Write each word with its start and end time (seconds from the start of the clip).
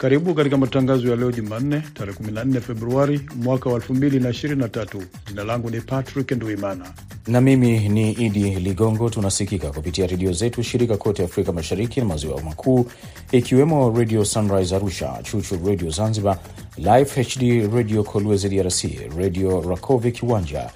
Karibu 0.00 0.34
katika 0.34 0.56
matangazo 0.56 1.10
ya 1.10 1.16
leo 1.16 1.32
Jumanne, 1.32 1.82
tarehe 1.94 2.18
14 2.18 2.60
Februari 2.60 3.20
mwaka 3.36 3.70
wa 3.70 3.78
2023. 3.78 5.02
Jina 5.28 5.44
langu 5.44 5.70
ni 5.70 5.80
Patrick 5.80 6.30
Nduimana 6.32 6.84
na 7.26 7.40
mimi 7.40 7.88
ni 7.88 8.12
Idi 8.12 8.50
Ligongo. 8.54 9.10
Tunasikika 9.10 9.70
kupitia 9.72 10.06
redio 10.06 10.32
zetu 10.32 10.62
shirika 10.62 10.96
kote 10.96 11.24
Afrika 11.24 11.52
Mashariki 11.52 12.00
na 12.00 12.06
Maziwa 12.06 12.42
Makuu, 12.42 12.86
ikiwemo 13.32 13.98
Radio 13.98 14.24
Sunrise 14.24 14.76
Arusha, 14.76 15.18
Chuchu 15.22 15.58
Radio 15.66 15.90
Zanzibar, 15.90 16.38
Life 16.76 17.22
HD 17.22 17.74
Radio 17.74 18.02
Kolwezi 18.04 18.48
DRC, 18.48 18.84
Radio 19.18 19.60
Rakovi 19.60 20.12
Kiwanja, 20.12 20.70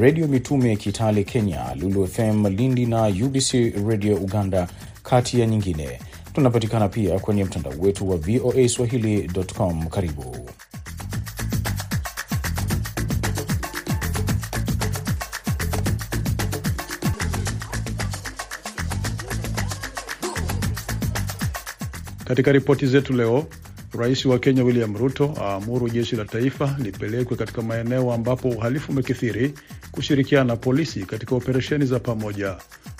Redio 0.00 0.26
Mitume 0.28 0.76
Kitale 0.76 1.24
Kenya, 1.24 1.74
Lulu 1.80 2.06
FM 2.06 2.46
Lindi 2.46 2.86
na 2.86 3.06
UBC 3.06 3.52
Radio 3.88 4.16
Uganda, 4.16 4.68
kati 5.02 5.40
ya 5.40 5.46
nyingine. 5.46 5.98
Tunapatikana 6.34 6.88
pia 6.88 7.18
kwenye 7.18 7.44
mtandao 7.44 7.72
wetu 7.78 8.10
wa 8.10 8.16
VOA 8.16 8.68
Swahili.com. 8.68 9.86
Karibu 9.88 10.50
katika 22.24 22.52
ripoti 22.52 22.86
zetu 22.86 23.12
leo. 23.12 23.46
Rais 23.98 24.24
wa 24.24 24.38
Kenya 24.38 24.64
William 24.64 24.96
Ruto 24.96 25.34
aamuru 25.40 25.88
jeshi 25.88 26.16
la 26.16 26.24
taifa 26.24 26.76
lipelekwe 26.82 27.36
katika 27.36 27.62
maeneo 27.62 28.12
ambapo 28.12 28.48
uhalifu 28.48 28.92
umekithiri 28.92 29.54
kushirikiana 29.92 30.44
na 30.44 30.56
polisi 30.56 31.04
katika 31.06 31.34
operesheni 31.34 31.86
za 31.86 32.00
pamoja. 32.00 32.56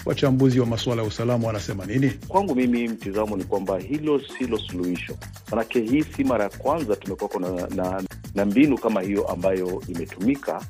Wachambuzi 0.06 0.60
wa 0.60 0.66
masuala 0.66 1.02
ya 1.02 1.08
usalama 1.08 1.46
wanasema 1.46 1.86
nini? 1.86 2.10
Kwangu 2.28 2.54
mimi, 2.54 2.88
mtizamo 2.88 3.36
ni 3.36 3.44
kwamba 3.44 3.78
hilo 3.78 4.20
silo 4.38 4.58
suluhisho, 4.58 5.14
manake 5.50 5.80
hii 5.80 6.02
si 6.16 6.24
mara 6.24 6.44
ya 6.44 6.50
kwanza 6.50 6.96
tumekuwako 6.96 7.38
na, 7.40 7.48
na, 7.76 8.02
na 8.34 8.44
mbinu 8.44 8.78
kama 8.78 9.00
hiyo 9.00 9.28
ambayo 9.28 9.82
imetumika 9.88 10.62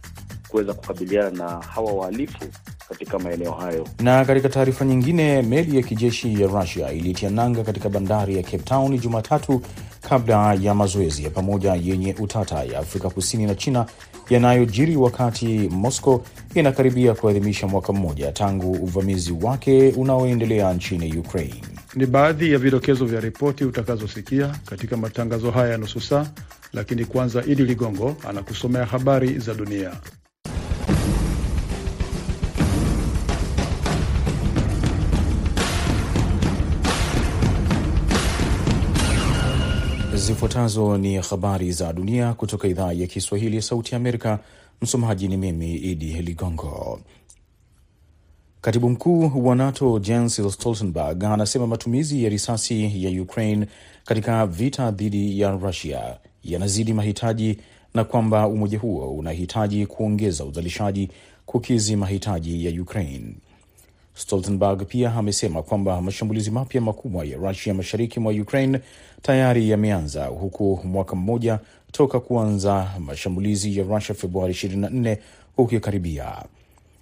kuweza 0.49 0.75
kukabiliana 0.75 1.31
na 1.31 1.49
hawa 1.49 1.93
wahalifu 1.93 2.45
katika 2.89 3.19
maeneo 3.19 3.53
hayo. 3.53 3.89
Na 4.01 4.25
katika 4.25 4.49
taarifa 4.49 4.85
nyingine, 4.85 5.43
meli 5.43 5.77
ya 5.77 5.83
kijeshi 5.83 6.41
ya 6.43 6.47
Rusia 6.49 6.93
ilitia 6.93 7.31
nanga 7.31 7.65
katika 7.65 7.89
bandari 7.89 8.37
ya 8.37 8.43
Cape 8.43 8.59
Town 8.59 8.99
Jumatatu 8.99 9.63
kabla 10.09 10.55
ya 10.55 10.75
mazoezi 10.75 11.25
ya 11.25 11.31
pamoja 11.31 11.75
yenye 11.75 12.15
utata 12.21 12.65
ya 12.65 12.79
Afrika 12.79 13.11
Kusini 13.11 13.47
na 13.47 13.55
China 13.55 13.87
yanayojiri 14.31 14.97
wakati 14.97 15.47
Moscow 15.71 16.23
inakaribia 16.55 17.15
kuadhimisha 17.15 17.67
mwaka 17.67 17.93
mmoja 17.93 18.33
tangu 18.33 18.73
uvamizi 18.73 19.33
wake 19.43 19.89
unaoendelea 19.97 20.73
nchini 20.75 21.19
Ukraine. 21.19 21.63
Ni 21.95 22.07
baadhi 22.07 22.53
ya 22.53 22.59
vidokezo 22.59 23.05
vya 23.07 23.21
ripoti 23.21 23.65
utakazosikia 23.65 24.55
katika 24.67 24.97
matangazo 24.97 25.51
haya 25.51 25.69
ya 25.73 25.79
nusu 25.79 26.01
saa, 26.01 26.27
lakini 26.73 27.05
kwanza 27.05 27.45
Idi 27.47 27.65
Ligongo 27.65 28.17
anakusomea 28.29 28.85
habari 28.85 29.39
za 29.39 29.55
dunia. 29.55 29.91
Zifuatazo 40.15 40.99
ni 40.99 41.17
habari 41.17 41.73
za 41.73 41.93
dunia 41.93 42.35
kutoka 42.35 42.69
idhaa 42.69 42.93
ya 42.93 43.07
Kiswahili 43.07 43.57
ya 43.57 43.63
Sauti 43.63 43.91
ya 43.95 43.97
Amerika. 44.01 44.39
Msomaji 44.85 45.29
ni 45.29 45.37
mimi 45.37 45.75
Idi 45.75 46.13
Ligongo. 46.23 47.01
Katibu 48.61 48.91
mkuu 48.91 49.47
wa 49.47 49.57
NATO 49.57 49.99
Jens 49.99 50.37
Stoltenberg 50.55 51.25
anasema 51.25 51.67
matumizi 51.67 52.25
ya 52.25 52.31
risasi 52.31 53.05
ya 53.05 53.23
Ukraine 53.23 53.67
katika 54.05 54.47
vita 54.47 54.91
dhidi 54.91 55.41
ya 55.41 55.51
Russia 55.51 56.19
yanazidi 56.43 56.93
mahitaji 56.93 57.59
na 57.95 58.05
kwamba 58.05 58.47
umoja 58.49 58.79
huo 58.79 59.15
unahitaji 59.15 59.87
kuongeza 59.87 60.45
uzalishaji 60.45 61.11
kukizi 61.47 61.97
mahitaji 61.97 62.67
ya 62.67 62.83
Ukraine. 62.83 63.35
Stoltenberg 64.15 64.83
pia 64.87 65.15
amesema 65.15 65.63
kwamba 65.63 66.03
mashambulizi 66.03 66.51
mapya 66.51 66.81
makubwa 66.81 67.25
ya 67.25 67.37
Rusia 67.39 67.75
mashariki 67.75 68.21
mwa 68.21 68.33
Ukraine 68.33 68.81
tayari 69.23 69.71
yameanza 69.71 70.27
huku 70.27 70.81
mwaka 70.85 71.17
mmoja 71.17 71.59
toka 71.97 72.21
kuanza 72.21 72.91
mashambulizi 72.99 73.79
ya 73.79 73.85
Rusia 73.85 74.15
Februari 74.15 74.53
24 74.55 75.17
ukikaribia. 75.59 76.45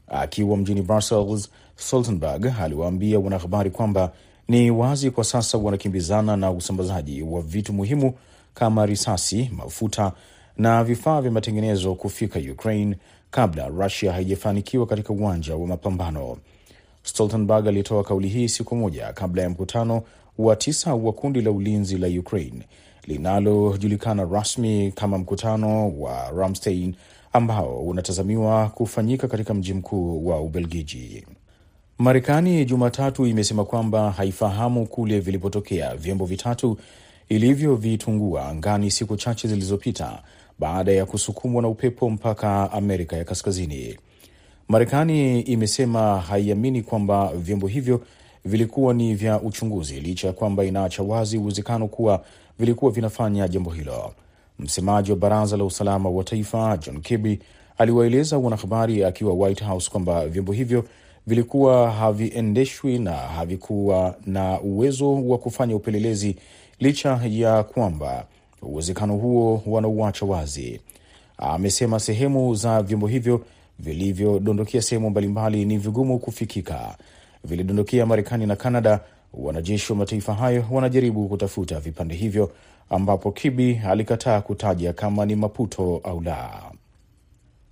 Akiwa 0.08 0.56
mjini 0.56 0.82
Brussels, 0.82 1.50
Stoltenberg 1.76 2.46
aliwaambia 2.60 3.18
wanahabari 3.18 3.70
kwamba 3.70 4.12
ni 4.48 4.70
wazi 4.70 5.10
kwa 5.10 5.24
sasa 5.24 5.58
wanakimbizana 5.58 6.36
na 6.36 6.50
usambazaji 6.50 7.22
wa 7.22 7.42
vitu 7.42 7.72
muhimu 7.72 8.14
kama 8.54 8.86
risasi, 8.86 9.50
mafuta 9.56 10.12
na 10.56 10.84
vifaa 10.84 11.20
vya 11.20 11.30
matengenezo 11.30 11.94
kufika 11.94 12.38
Ukraine 12.52 12.96
kabla 13.30 13.68
Rusia 13.68 14.12
haijafanikiwa 14.12 14.86
katika 14.86 15.12
uwanja 15.12 15.54
wa 15.56 15.66
mapambano. 15.66 16.36
Stoltenberg 17.02 17.68
alitoa 17.68 18.04
kauli 18.04 18.28
hii 18.28 18.48
siku 18.48 18.76
moja 18.76 19.12
kabla 19.12 19.42
ya 19.42 19.50
mkutano 19.50 20.02
wa 20.38 20.56
tisa 20.56 20.94
wa 20.94 21.12
kundi 21.12 21.40
la 21.40 21.50
ulinzi 21.50 21.98
la 21.98 22.08
Ukraine 22.20 22.62
linalojulikana 23.06 24.24
rasmi 24.24 24.92
kama 24.94 25.18
mkutano 25.18 25.98
wa 26.00 26.30
Ramstein 26.36 26.94
ambao 27.32 27.78
unatazamiwa 27.80 28.68
kufanyika 28.68 29.28
katika 29.28 29.54
mji 29.54 29.74
mkuu 29.74 30.26
wa 30.26 30.40
Ubelgiji. 30.40 31.24
Marekani 31.98 32.64
Jumatatu 32.64 33.26
imesema 33.26 33.64
kwamba 33.64 34.10
haifahamu 34.10 34.86
kule 34.86 35.20
vilipotokea 35.20 35.96
vyombo 35.96 36.24
vitatu 36.24 36.78
ilivyovitungua 37.28 38.46
angani 38.48 38.90
siku 38.90 39.16
chache 39.16 39.48
zilizopita 39.48 40.22
baada 40.58 40.92
ya 40.92 41.06
kusukumwa 41.06 41.62
na 41.62 41.68
upepo 41.68 42.10
mpaka 42.10 42.72
Amerika 42.72 43.16
ya 43.16 43.24
Kaskazini. 43.24 43.98
Marekani 44.68 45.40
imesema 45.40 46.20
haiamini 46.20 46.82
kwamba 46.82 47.32
vyombo 47.34 47.66
hivyo 47.66 48.00
vilikuwa 48.44 48.94
ni 48.94 49.14
vya 49.14 49.40
uchunguzi 49.40 50.00
licha 50.00 50.26
ya 50.26 50.32
kwamba 50.32 50.64
inaacha 50.64 51.02
wazi 51.02 51.38
uwezekano 51.38 51.88
kuwa 51.88 52.24
vilikuwa 52.62 52.90
vinafanya 52.92 53.48
jambo 53.48 53.70
hilo. 53.70 54.12
Msemaji 54.58 55.10
wa 55.10 55.16
baraza 55.16 55.56
la 55.56 55.64
usalama 55.64 56.10
wa 56.10 56.24
taifa 56.24 56.76
John 56.76 57.00
Kirby 57.00 57.38
aliwaeleza 57.78 58.38
wanahabari 58.38 59.04
akiwa 59.04 59.34
White 59.34 59.64
House 59.64 59.90
kwamba 59.90 60.26
vyombo 60.28 60.52
hivyo 60.52 60.84
vilikuwa 61.26 61.90
haviendeshwi 61.90 62.98
na 62.98 63.12
havikuwa 63.12 64.16
na 64.26 64.60
uwezo 64.60 65.14
wa 65.28 65.38
kufanya 65.38 65.76
upelelezi 65.76 66.36
licha 66.80 67.20
ya 67.28 67.62
kwamba 67.62 68.26
uwezekano 68.62 69.16
huo 69.16 69.62
wanauacha 69.66 70.26
wazi. 70.26 70.80
Amesema 71.38 72.00
sehemu 72.00 72.54
za 72.54 72.82
vyombo 72.82 73.06
hivyo 73.06 73.44
vilivyodondokea 73.78 74.82
sehemu 74.82 75.10
mbalimbali 75.10 75.64
ni 75.64 75.78
vigumu 75.78 76.18
kufikika. 76.18 76.96
Vilidondokea 77.44 78.06
Marekani 78.06 78.46
na 78.46 78.56
Kanada. 78.56 79.00
Wanajeshi 79.34 79.92
wa 79.92 79.98
mataifa 79.98 80.34
hayo 80.34 80.64
wanajaribu 80.70 81.28
kutafuta 81.28 81.80
vipande 81.80 82.14
hivyo, 82.14 82.52
ambapo 82.90 83.32
Kibi 83.32 83.80
alikataa 83.88 84.40
kutaja 84.40 84.92
kama 84.92 85.26
ni 85.26 85.36
maputo 85.36 86.00
au 86.04 86.20
la. 86.20 86.62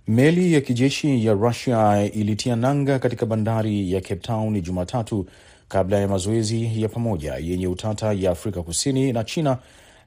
Meli 0.07 0.53
ya 0.53 0.61
kijeshi 0.61 1.25
ya 1.25 1.33
Rusia 1.33 2.03
ilitia 2.13 2.55
nanga 2.55 2.99
katika 2.99 3.25
bandari 3.25 3.91
ya 3.93 4.01
Cape 4.01 4.15
Town 4.15 4.61
Jumatatu 4.61 5.25
kabla 5.67 5.97
ya 5.99 6.07
mazoezi 6.07 6.81
ya 6.81 6.89
pamoja 6.89 7.35
yenye 7.35 7.67
utata 7.67 8.13
ya 8.13 8.31
Afrika 8.31 8.63
Kusini 8.63 9.13
na 9.13 9.23
China 9.23 9.57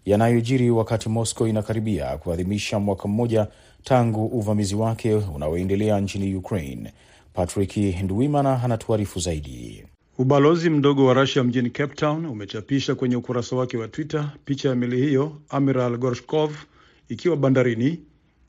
yanayojiri 0.05 0.71
wakati 0.71 1.09
Moscow 1.09 1.49
inakaribia 1.49 2.19
kuadhimisha 2.19 2.79
mwaka 2.79 3.09
mmoja 3.09 3.47
tangu 3.85 4.27
uvamizi 4.27 4.75
wake 4.75 5.15
unaoendelea 5.15 6.01
nchini 6.01 6.35
Ukraine. 6.37 6.93
Patrick 7.35 7.77
Ndwimana 7.77 8.63
anatuarifu 8.63 9.21
zaidi. 9.21 9.85
Ubalozi 10.19 10.71
mdogo 10.71 11.07
wa 11.07 11.15
Rusia 11.15 11.45
mjini 11.45 11.71
Cape 11.71 11.95
Town 11.95 12.27
umechapisha 12.27 12.95
kwenye 12.95 13.17
ukurasa 13.17 13.57
wake 13.57 13.77
wa 13.77 13.89
Twitter 13.89 14.33
picha 14.45 14.69
ya 14.69 14.75
meli 14.75 14.97
hiyo 15.07 15.33
Amiral 15.49 15.97
Gorshkov 15.97 16.53
ikiwa 17.09 17.37
bandarini, 17.37 18.01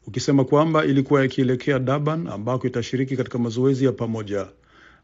ukisema 0.07 0.45
kwamba 0.45 0.85
ilikuwa 0.85 1.25
ikielekea 1.25 1.79
Durban 1.79 2.27
ambako 2.27 2.67
itashiriki 2.67 3.17
katika 3.17 3.37
mazoezi 3.39 3.85
ya 3.85 3.91
pamoja. 3.91 4.47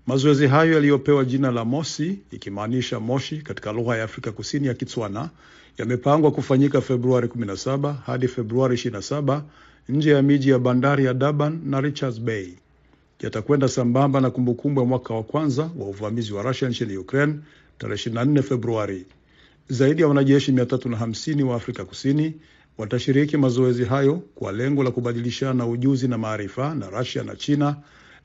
Mazoezi 0.07 0.47
hayo 0.47 0.73
yaliyopewa 0.73 1.25
jina 1.25 1.51
la 1.51 1.65
Mosi, 1.65 2.19
ikimaanisha 2.31 2.99
moshi 2.99 3.37
katika 3.37 3.71
lugha 3.71 3.97
ya 3.97 4.03
Afrika 4.03 4.31
Kusini 4.31 4.67
ya 4.67 4.73
Kitswana, 4.73 5.29
yamepangwa 5.77 6.31
kufanyika 6.31 6.81
Februari 6.81 7.27
17 7.27 7.93
hadi 8.05 8.27
Februari 8.27 8.75
27 8.75 9.41
nje 9.89 10.11
ya 10.11 10.21
miji 10.21 10.49
ya 10.49 10.59
bandari 10.59 11.05
ya 11.05 11.13
Durban 11.13 11.61
na 11.65 11.81
Richards 11.81 12.19
Bay. 12.21 12.47
Yatakwenda 13.21 13.67
sambamba 13.67 14.21
na 14.21 14.29
kumbukumbu 14.29 14.81
ya 14.81 14.87
mwaka 14.87 15.13
wa 15.13 15.23
kwanza 15.23 15.69
wa 15.77 15.87
uvamizi 15.87 16.33
wa 16.33 16.43
Russia 16.43 16.69
nchini 16.69 16.97
Ukraine 16.97 17.33
tarehe 17.77 18.09
24 18.09 18.41
Februari. 18.41 19.05
Zaidi 19.69 20.01
ya 20.01 20.07
wanajeshi 20.07 20.51
350 20.51 21.43
wa 21.43 21.55
Afrika 21.55 21.85
Kusini 21.85 22.33
watashiriki 22.77 23.37
mazoezi 23.37 23.85
hayo 23.85 24.15
kwa 24.35 24.51
lengo 24.51 24.83
la 24.83 24.91
kubadilishana 24.91 25.67
ujuzi 25.67 26.07
na 26.07 26.17
maarifa 26.17 26.75
na 26.75 26.89
Russia 26.89 27.23
na 27.23 27.35
China, 27.35 27.75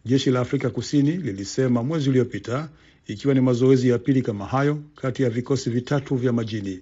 jeshi 0.05 0.31
la 0.31 0.41
Afrika 0.41 0.71
Kusini 0.71 1.11
lilisema 1.13 1.83
mwezi 1.83 2.11
uliopita, 2.11 2.69
ikiwa 3.07 3.35
ni 3.35 3.41
mazoezi 3.41 3.89
ya 3.89 3.99
pili 3.99 4.23
kama 4.23 4.47
hayo 4.47 4.79
kati 4.95 5.23
ya 5.23 5.31
vikosi 5.31 5.71
vitatu 5.71 6.15
vya 6.17 6.33
majini. 6.33 6.81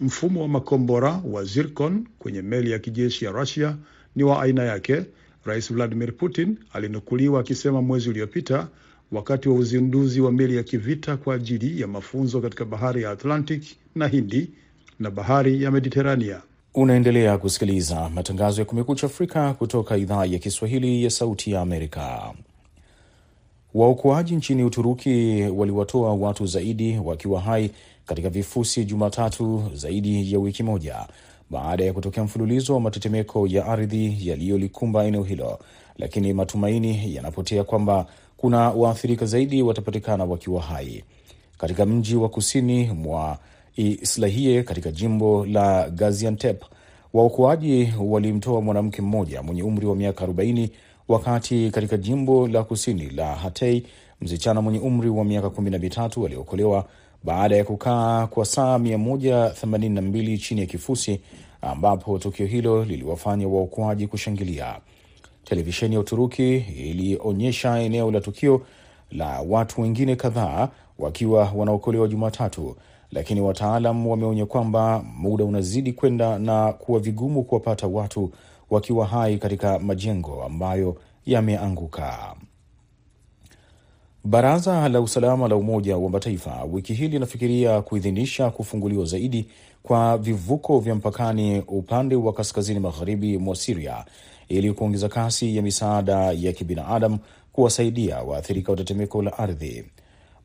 Mfumo 0.00 0.42
wa 0.42 0.48
makombora 0.48 1.20
wa 1.24 1.44
Zircon 1.44 2.06
kwenye 2.18 2.42
meli 2.42 2.70
ya 2.70 2.78
kijeshi 2.78 3.24
ya 3.24 3.30
Russia 3.30 3.76
ni 4.16 4.24
wa 4.24 4.42
aina 4.42 4.62
yake, 4.64 5.04
Rais 5.44 5.72
Vladimir 5.72 6.16
Putin 6.16 6.56
alinukuliwa 6.72 7.40
akisema 7.40 7.82
mwezi 7.82 8.08
uliopita 8.10 8.68
wakati 9.12 9.48
wa 9.48 9.54
uzinduzi 9.54 10.20
wa 10.20 10.32
meli 10.32 10.56
ya 10.56 10.62
kivita 10.62 11.16
kwa 11.16 11.34
ajili 11.34 11.80
ya 11.80 11.86
mafunzo 11.86 12.40
katika 12.40 12.64
bahari 12.64 13.02
ya 13.02 13.10
Atlantic 13.10 13.62
na 13.94 14.08
Hindi 14.08 14.50
na 15.00 15.10
bahari 15.10 15.62
ya 15.62 15.70
Mediterania. 15.70 16.40
Unaendelea 16.74 17.38
kusikiliza 17.38 18.10
matangazo 18.10 18.60
ya 18.60 18.64
Kumekucha 18.64 19.06
Afrika 19.06 19.54
kutoka 19.54 19.96
idhaa 19.96 20.24
ya 20.24 20.38
Kiswahili 20.38 21.04
ya 21.04 21.10
Sauti 21.10 21.50
ya 21.52 21.60
Amerika. 21.60 22.32
Waokoaji 23.74 24.36
nchini 24.36 24.64
Uturuki 24.64 25.42
waliwatoa 25.54 26.14
watu 26.14 26.46
zaidi 26.46 26.98
wakiwa 27.04 27.40
hai 27.40 27.70
katika 28.06 28.30
vifusi 28.30 28.84
Jumatatu, 28.84 29.70
zaidi 29.74 30.32
ya 30.32 30.38
wiki 30.38 30.62
moja 30.62 31.06
baada 31.54 31.84
ya 31.84 31.92
kutokea 31.92 32.24
mfululizo 32.24 32.74
wa 32.74 32.80
matetemeko 32.80 33.46
ya 33.46 33.66
ardhi 33.66 34.28
yaliyolikumba 34.28 35.04
eneo 35.04 35.22
hilo, 35.22 35.58
lakini 35.98 36.32
matumaini 36.32 37.14
yanapotea 37.14 37.64
kwamba 37.64 38.06
kuna 38.36 38.70
waathirika 38.70 39.26
zaidi 39.26 39.62
watapatikana 39.62 40.24
wakiwa 40.24 40.62
hai. 40.62 41.04
Katika 41.58 41.86
mji 41.86 42.16
wa 42.16 42.28
kusini 42.28 42.84
mwa 42.86 43.38
Islahie 43.76 44.62
katika 44.62 44.90
jimbo 44.90 45.46
la 45.46 45.90
Gaziantep, 45.90 46.62
waokoaji 47.12 47.92
walimtoa 48.00 48.60
mwanamke 48.60 49.02
mmoja 49.02 49.42
mwenye 49.42 49.62
umri 49.62 49.86
wa 49.86 49.96
miaka 49.96 50.26
40 50.26 50.68
wakati 51.08 51.70
katika 51.70 51.96
jimbo 51.96 52.48
la 52.48 52.62
kusini 52.64 53.10
la 53.10 53.34
Hatay 53.34 53.82
msichana 54.20 54.62
mwenye 54.62 54.78
umri 54.78 55.08
wa 55.10 55.24
miaka 55.24 55.50
kumi 55.50 55.70
na 55.70 55.78
mitatu 55.78 56.26
aliokolewa 56.26 56.84
baada 57.24 57.56
ya 57.56 57.64
kukaa 57.64 58.26
kwa 58.26 58.44
saa 58.44 58.78
182 58.78 60.38
chini 60.38 60.60
ya 60.60 60.66
kifusi, 60.66 61.20
ambapo 61.64 62.18
tukio 62.18 62.46
hilo 62.46 62.84
liliwafanya 62.84 63.48
waokoaji 63.48 64.06
kushangilia. 64.06 64.76
Televisheni 65.44 65.94
ya 65.94 66.00
Uturuki 66.00 66.56
ilionyesha 66.56 67.78
eneo 67.78 68.10
la 68.10 68.20
tukio 68.20 68.62
la 69.10 69.40
watu 69.48 69.80
wengine 69.80 70.16
kadhaa 70.16 70.68
wakiwa 70.98 71.52
wanaokolewa 71.54 72.08
Jumatatu, 72.08 72.76
lakini 73.12 73.40
wataalam 73.40 74.06
wameonya 74.06 74.46
kwamba 74.46 75.04
muda 75.16 75.44
unazidi 75.44 75.92
kwenda 75.92 76.38
na 76.38 76.72
kuwa 76.72 77.00
vigumu 77.00 77.42
kuwapata 77.44 77.86
watu 77.86 78.30
wakiwa 78.70 79.06
hai 79.06 79.38
katika 79.38 79.78
majengo 79.78 80.44
ambayo 80.44 80.96
yameanguka. 81.26 82.34
Baraza 84.26 84.88
la 84.88 85.00
usalama 85.00 85.48
la 85.48 85.56
Umoja 85.56 85.96
wa 85.96 86.10
Mataifa 86.10 86.64
wiki 86.72 86.94
hii 86.94 87.08
linafikiria 87.08 87.82
kuidhinisha 87.82 88.50
kufunguliwa 88.50 89.04
zaidi 89.04 89.46
kwa 89.82 90.18
vivuko 90.18 90.78
vya 90.80 90.94
mpakani 90.94 91.60
upande 91.68 92.16
wa 92.16 92.32
kaskazini 92.32 92.80
magharibi 92.80 93.38
mwa 93.38 93.56
Siria 93.56 94.04
ili 94.48 94.72
kuongeza 94.72 95.08
kasi 95.08 95.56
ya 95.56 95.62
misaada 95.62 96.32
ya 96.32 96.52
kibinadamu 96.52 97.18
kuwasaidia 97.52 98.22
waathirika 98.22 98.72
wa 98.72 98.78
tetemeko 98.78 99.22
la 99.22 99.38
ardhi. 99.38 99.84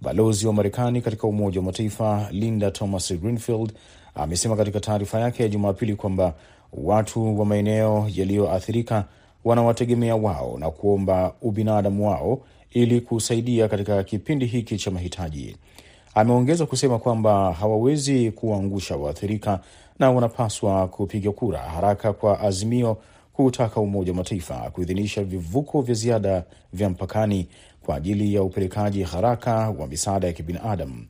Balozi 0.02 0.48
wa 0.48 0.54
Marekani 0.54 1.02
katika 1.02 1.28
Umoja 1.28 1.60
wa 1.60 1.66
Mataifa 1.66 2.28
Linda 2.32 2.72
Thomas 2.72 3.14
Greenfield 3.14 3.74
amesema 4.16 4.56
katika 4.56 4.80
taarifa 4.80 5.20
yake 5.20 5.44
ya 5.44 5.50
Jumapili 5.50 5.96
kwamba 5.96 6.34
watu 6.74 7.40
wa 7.40 7.46
maeneo 7.46 8.08
yaliyoathirika 8.16 9.06
wanawategemea 9.46 10.16
wao 10.16 10.58
na 10.60 10.72
kuomba 10.72 11.34
ubinadamu 11.42 12.08
wao 12.10 12.40
ili 12.72 13.02
kusaidia 13.02 13.68
katika 13.68 14.04
kipindi 14.04 14.46
hiki 14.46 14.78
cha 14.78 14.92
mahitaji. 14.92 15.58
Ameongeza 16.16 16.66
kusema 16.66 17.00
kwamba 17.00 17.54
hawawezi 17.54 18.32
kuwaangusha 18.32 18.96
waathirika 18.98 19.60
na 20.00 20.12
wanapaswa 20.12 20.88
kupiga 20.88 21.32
kura 21.32 21.60
haraka 21.60 22.14
kwa 22.14 22.40
azimio 22.40 22.98
kutaka 23.34 23.82
Umoja 23.82 24.12
wa 24.12 24.18
Mataifa 24.18 24.56
kuidhinisha 24.72 25.24
vivuko 25.24 25.82
vya 25.82 25.96
ziada 25.96 26.44
vya 26.74 26.90
mpakani 26.90 27.48
kwa 27.82 27.96
ajili 27.96 28.34
ya 28.34 28.44
upelekaji 28.44 29.04
haraka 29.04 29.70
wa 29.70 29.88
misaada 29.88 30.28
ya 30.28 30.34
kibinadamu 30.34 31.06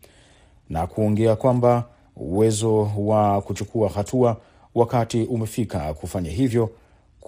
na 0.70 0.88
kuongea 0.88 1.36
kwamba 1.36 1.88
uwezo 2.16 2.92
wa 2.98 3.42
kuchukua 3.42 3.90
hatua 3.90 4.38
wakati 4.76 5.24
umefika 5.24 5.94
kufanya 5.94 6.32
hivyo 6.32 6.70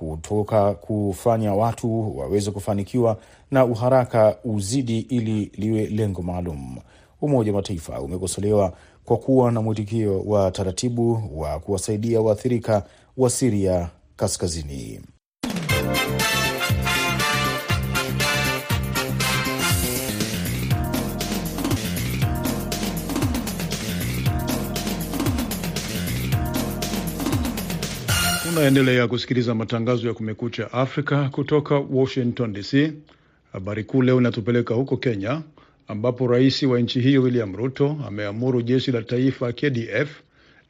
kutoka 0.02 0.74
kufanya 0.74 1.54
watu 1.54 2.18
waweze 2.18 2.52
kufanikiwa 2.52 3.18
na 3.52 3.66
uharaka 3.66 4.38
uzidi 4.44 5.00
ili 5.00 5.52
liwe 5.58 5.86
lengo 5.86 6.22
maalum. 6.22 6.78
Umoja 7.22 7.52
wa 7.52 7.58
Mataifa 7.58 8.02
umekosolewa 8.02 8.74
kwa 9.06 9.18
kuwa 9.18 9.52
na 9.52 9.62
mwitikio 9.62 10.22
wa 10.22 10.52
taratibu 10.52 11.24
wa 11.36 11.60
kuwasaidia 11.60 12.22
waathirika 12.22 12.84
wa 13.18 13.30
Siria 13.30 13.90
kaskazini. 14.16 15.02
Unaendelea 28.62 29.08
kusikiliza 29.08 29.56
matangazo 29.56 30.08
ya 30.08 30.14
Kumekucha 30.14 30.72
Afrika 30.74 31.30
kutoka 31.30 31.76
Washington 31.76 32.54
DC. 32.54 32.94
Habari 33.54 33.84
kuu 33.84 34.02
leo 34.02 34.20
inatupeleka 34.20 34.74
huko 34.74 34.98
Kenya, 34.98 35.42
ambapo 35.88 36.28
rais 36.28 36.64
wa 36.64 36.80
nchi 36.80 37.02
hiyo 37.02 37.22
William 37.22 37.56
Ruto 37.56 37.98
ameamuru 38.08 38.62
jeshi 38.62 38.92
la 38.92 39.02
taifa 39.02 39.54
KDF 39.54 40.22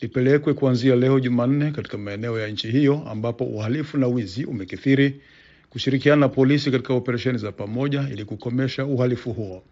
lipelekwe 0.01 0.53
kuanzia 0.53 0.95
leo 0.95 1.19
Jumanne 1.19 1.71
katika 1.71 1.97
maeneo 1.97 2.39
ya 2.39 2.47
nchi 2.47 2.71
hiyo 2.71 3.01
ambapo 3.09 3.43
uhalifu 3.43 3.97
na 3.97 4.07
wizi 4.07 4.45
umekithiri, 4.45 5.21
kushirikiana 5.69 6.19
na 6.19 6.29
polisi 6.29 6.71
katika 6.71 6.93
operesheni 6.93 7.37
za 7.37 7.51
pamoja 7.51 8.07
ili 8.11 8.25
kukomesha 8.25 8.85
uhalifu 8.85 9.33
huo. 9.33 9.63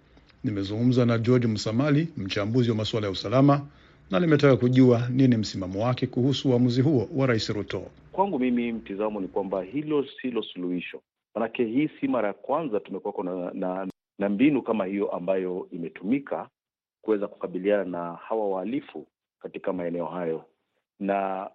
Nimezungumza 0.44 1.06
na 1.06 1.18
George 1.18 1.48
Msamali, 1.48 2.08
mchambuzi 2.18 2.70
wa 2.70 2.76
masuala 2.76 3.08
ya 3.08 3.12
usalama 3.12 3.62
na 4.12 4.20
limetaka 4.20 4.58
kujua 4.58 5.08
nini 5.10 5.38
msimamo 5.38 5.86
wake 5.86 6.08
kuhusu 6.08 6.50
uamuzi 6.50 6.82
huo 6.82 7.08
wa 7.16 7.28
rais 7.28 7.50
Ruto. 7.50 7.84
Kwangu 8.12 8.40
mimi 8.40 8.72
mtizamo 8.72 9.20
ni 9.22 9.28
kwamba 9.28 9.62
hilo 9.64 10.06
silo 10.22 10.44
suluhisho, 10.44 11.02
manake 11.36 11.66
hii 11.66 11.90
si 12.00 12.08
mara 12.08 12.28
ya 12.28 12.34
kwanza 12.34 12.80
tumekuwako 12.80 13.24
na, 13.24 13.52
na, 13.54 13.88
na 14.20 14.30
mbinu 14.30 14.62
kama 14.62 14.86
hiyo 14.86 15.12
ambayo 15.12 15.68
imetumika 15.72 16.50
kuweza 17.02 17.28
kukabiliana 17.28 17.84
na 17.86 18.14
hawa 18.14 18.50
wahalifu 18.50 19.08
katika 19.40 19.74
maeneo 19.74 20.06
hayo, 20.06 20.46
na 21.00 21.50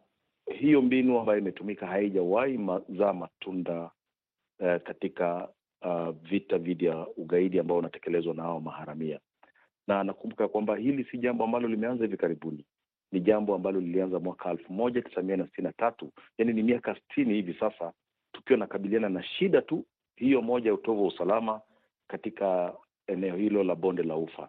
hiyo 0.58 0.82
mbinu 0.82 1.18
ambayo 1.18 1.38
imetumika 1.38 1.86
haijawahi 1.86 2.58
mazaa 2.58 3.12
matunda 3.12 3.90
eh, 4.58 4.80
katika 4.82 5.48
uh, 5.82 6.08
vita 6.30 6.58
dhidi 6.58 6.84
ya 6.84 7.06
ugaidi 7.16 7.58
ambao 7.58 7.76
unatekelezwa 7.78 8.34
na 8.34 8.42
hao 8.42 8.60
maharamia 8.60 9.20
na 9.86 10.04
nakumbuka 10.04 10.48
kwamba 10.48 10.76
hili 10.76 11.04
si 11.04 11.18
jambo 11.18 11.44
ambalo 11.44 11.68
limeanza 11.68 12.04
hivi 12.04 12.16
karibuni, 12.16 12.64
ni 13.12 13.20
jambo 13.20 13.54
ambalo 13.54 13.80
lilianza 13.80 14.18
mwaka 14.20 14.50
elfu 14.50 14.72
moja 14.72 15.02
tisa 15.02 15.22
mia 15.22 15.36
na 15.36 15.46
sitini 15.46 15.66
na 15.66 15.72
tatu. 15.72 16.12
Yaani 16.38 16.52
ni 16.52 16.62
miaka 16.62 16.94
sitini 16.94 17.34
hivi 17.34 17.54
sasa, 17.60 17.92
tukiwa 18.32 18.58
nakabiliana 18.58 19.08
na 19.08 19.22
shida 19.22 19.62
tu 19.62 19.84
hiyo 20.16 20.42
moja 20.42 20.68
ya 20.70 20.74
utovu 20.74 21.02
wa 21.02 21.08
usalama 21.08 21.60
katika 22.08 22.74
eneo 23.06 23.36
hilo 23.36 23.64
la 23.64 23.74
bonde 23.74 24.02
la 24.02 24.16
Ufa, 24.16 24.48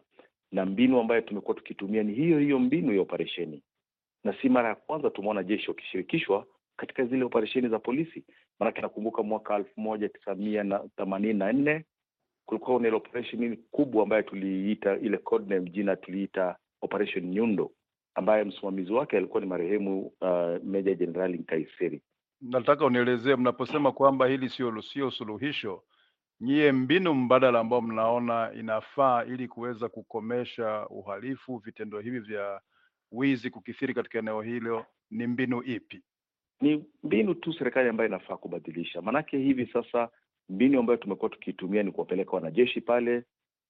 na 0.51 0.65
mbinu 0.65 1.00
ambayo 1.00 1.22
tumekuwa 1.22 1.56
tukitumia 1.58 2.04
ni 2.04 2.13
hiyo 2.13 2.39
hiyo 2.39 2.60
mbinu 2.60 2.94
ya 2.94 3.01
operesheni, 3.01 3.62
na 4.24 4.36
si 4.42 4.50
mara 4.50 4.70
ya 4.70 4.75
kwanza 4.75 5.10
tumeona 5.10 5.44
jeshi 5.44 5.70
wakishirikishwa 5.70 6.46
katika 6.77 7.06
zile 7.06 7.24
operesheni 7.24 7.70
za 7.70 7.80
polisi. 7.80 8.24
Maanake 8.60 8.82
nakumbuka 8.82 9.24
mwaka 9.24 9.56
elfu 9.56 9.82
moja 9.82 10.10
tisa 10.10 10.36
mia 10.36 10.63
na 10.63 10.80
themanini 10.98 11.34
na 11.34 11.54
nne 11.54 11.86
kulikuwa 12.46 12.80
na 12.82 12.88
ile 12.88 12.98
operation 12.98 13.58
kubwa 13.72 14.04
ambayo 14.04 14.22
tuliita 14.24 14.98
ile 14.98 15.18
code 15.18 15.56
name 15.56 15.70
jina 15.70 15.96
tuliita 15.96 16.56
operation 16.82 17.25
Nyundo, 17.25 17.72
ambaye 18.16 18.44
msimamizi 18.44 18.94
wake 18.94 19.18
alikuwa 19.18 19.42
ni 19.42 19.48
marehemu 19.48 20.12
uh, 20.22 20.64
Meja 20.64 20.96
Jenerali 20.96 21.38
Nkaiseri. 21.38 22.02
Nataka 22.42 22.86
unielezee, 22.86 23.36
mnaposema 23.36 23.92
kwamba 23.92 24.28
hili 24.28 24.50
sio 24.50 24.82
sio 24.82 25.12
suluhisho, 25.12 25.84
nyie 26.42 26.72
mbinu 26.72 27.14
mbadala 27.14 27.60
ambao 27.60 27.82
mnaona 27.82 28.52
inafaa 28.54 29.24
ili 29.25 29.48
kuweza 29.48 29.90
kukomesha 29.90 30.88
uhalifu, 30.90 31.58
vitendo 31.58 32.00
hivi 32.00 32.20
vya 32.20 32.62
wizi 33.12 33.50
kukithiri 33.50 33.94
katika 33.94 34.20
eneo 34.20 34.42
hilo, 34.42 34.86
ni 35.12 35.28
mbinu 35.28 35.64
ipi? 35.64 36.02
Ni 36.62 36.86
mbinu 37.04 37.34
tu 37.36 37.54
serikali 37.54 37.90
ambayo 37.90 38.08
inafaa 38.10 38.38
kubadilisha, 38.38 39.02
maanake 39.02 39.38
hivi 39.38 39.66
sasa 39.74 40.10
mbinu 40.50 40.80
ambayo 40.80 40.98
tumekuwa 40.98 41.30
tukiitumia 41.30 41.84
ni 41.84 41.92
kuwapeleka 41.92 42.32
wanajeshi 42.32 42.82
pale, 42.82 43.24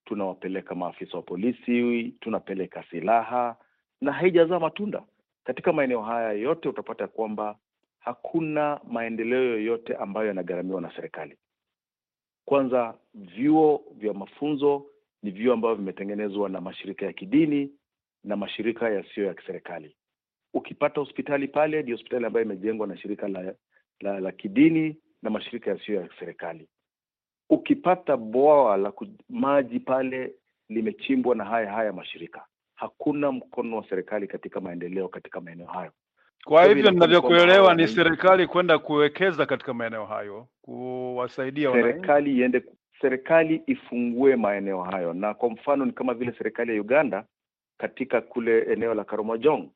tunawapeleka 0.06 0.76
maafisa 0.76 1.18
wa 1.18 1.24
polisi, 1.24 2.04
tunapeleka 2.20 2.84
silaha 2.92 3.56
na 4.02 4.12
haijazaa 4.12 4.60
matunda. 4.60 5.04
Katika 5.44 5.74
maeneo 5.74 6.02
haya 6.02 6.32
yote 6.34 6.70
utapata 6.70 7.08
kwamba 7.08 7.58
hakuna 8.00 8.80
maendeleo 8.92 9.44
yoyote 9.44 9.96
ambayo 9.96 10.28
yanagharamiwa 10.28 10.82
na 10.82 10.96
serikali. 10.96 11.38
Kwanza, 12.46 12.98
vyuo 13.14 13.84
vya 13.98 14.14
mafunzo 14.14 14.86
ni 15.24 15.32
vyuo 15.32 15.54
ambavyo 15.54 15.76
vimetengenezwa 15.76 16.50
na 16.50 16.62
mashirika 16.62 17.06
ya 17.06 17.14
kidini 17.14 17.72
na 18.24 18.36
mashirika 18.36 18.90
yasiyo 18.90 19.26
ya 19.26 19.34
kiserikali. 19.34 19.96
Ukipata 20.54 21.02
hospitali 21.02 21.48
pale, 21.48 21.84
ni 21.84 21.92
hospitali 21.92 22.26
ambayo 22.26 22.46
imejengwa 22.46 22.88
na 22.88 22.98
shirika 22.98 23.28
la, 23.28 23.54
la, 24.00 24.20
la 24.20 24.32
kidini 24.32 24.98
na 25.26 25.32
mashirika 25.32 25.72
yasiyo 25.72 26.02
ya 26.02 26.10
serikali. 26.20 26.68
Ukipata 27.50 28.18
bwawa 28.18 28.78
la 28.78 28.94
maji 29.30 29.80
pale, 29.80 30.34
limechimbwa 30.70 31.36
na 31.36 31.46
haya 31.46 31.72
haya 31.72 31.94
mashirika. 31.94 32.46
Hakuna 32.76 33.32
mkono 33.32 33.78
wa 33.78 33.90
serikali 33.90 34.28
katika 34.28 34.62
maendeleo 34.62 35.08
katika 35.08 35.42
maeneo 35.42 35.68
hayo. 35.68 35.92
Kwa 36.44 36.66
hivyo 36.66 36.92
ninavyokuelewa 36.92 37.76
ni 37.76 37.88
serikali 37.88 38.48
kwenda 38.48 38.80
kuwekeza 38.80 39.46
katika 39.46 39.74
maeneo 39.74 40.06
hayo, 40.06 40.48
kuwasaidia 40.62 41.72
serikali 41.72 42.38
iende, 42.38 42.64
serikali 43.02 43.62
ifungue 43.68 44.36
maeneo 44.36 44.84
hayo, 44.84 45.14
na 45.14 45.34
kwa 45.34 45.50
mfano 45.50 45.86
ni 45.86 45.92
kama 45.92 46.14
vile 46.14 46.34
serikali 46.38 46.76
ya 46.76 46.82
Uganda 46.82 47.26
katika 47.78 48.22
kule 48.22 48.62
eneo 48.74 48.94
la 48.94 49.04
Karamojong, 49.04 49.70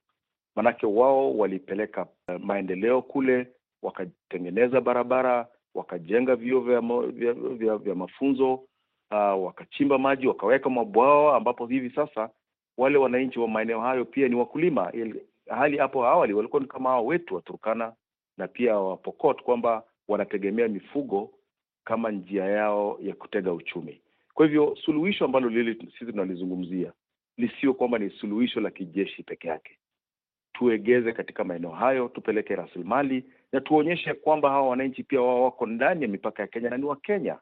manake 0.55 0.85
wao 0.85 1.37
walipeleka 1.37 2.07
maendeleo 2.39 3.01
kule, 3.01 3.47
wakatengeneza 3.81 4.81
barabara, 4.81 5.47
wakajenga 5.73 6.35
vyuo 6.35 6.61
vya, 6.61 6.81
vya, 7.11 7.33
vya, 7.33 7.77
vya 7.77 7.95
mafunzo 7.95 8.53
uh, 8.53 9.45
wakachimba 9.45 9.97
maji, 9.97 10.27
wakaweka 10.27 10.69
mabwawa 10.69 11.37
ambapo 11.37 11.65
hivi 11.67 11.89
sasa 11.89 12.29
wale 12.77 12.97
wananchi 12.97 13.39
wa 13.39 13.47
maeneo 13.47 13.81
hayo 13.81 14.05
pia 14.05 14.27
ni 14.27 14.35
wakulima 14.35 14.91
hali 15.49 15.77
hapo 15.77 16.05
awali 16.05 16.33
walikuwa 16.33 16.61
ni 16.61 16.67
kama 16.67 16.89
hao 16.89 17.05
wetu 17.05 17.35
wa 17.35 17.41
Turkana 17.41 17.93
na 18.37 18.47
pia 18.47 18.79
wa 18.79 18.97
kwamba 19.43 19.83
wanategemea 20.07 20.67
mifugo 20.67 21.31
kama 21.83 22.11
njia 22.11 22.45
yao 22.45 22.97
ya 23.01 23.15
kutega 23.15 23.53
uchumi. 23.53 24.01
Kwa 24.33 24.45
hivyo 24.45 24.77
suluhisho 24.85 25.25
ambalo 25.25 25.49
lili 25.49 25.91
sisi 25.99 26.11
tunalizungumzia 26.11 26.93
lisio 27.37 27.73
kwamba 27.73 27.97
ni 27.97 28.09
suluhisho 28.09 28.59
la 28.59 28.71
kijeshi 28.71 29.23
peke 29.23 29.47
yake. 29.47 29.77
Tuegeze 30.53 31.11
katika 31.13 31.43
maeneo 31.43 31.71
hayo, 31.71 32.07
tupeleke 32.07 32.55
rasilimali 32.55 33.23
na 33.53 33.61
tuonyeshe 33.61 34.13
kwamba 34.13 34.49
hawa 34.49 34.69
wananchi 34.69 35.03
pia 35.03 35.21
wao 35.21 35.43
wako 35.43 35.65
ndani 35.65 36.01
ya 36.01 36.07
mipaka 36.07 36.41
ya 36.41 36.47
Kenya 36.47 36.69
na 36.69 36.77
ni 36.77 36.85
Wakenya. 36.85 37.37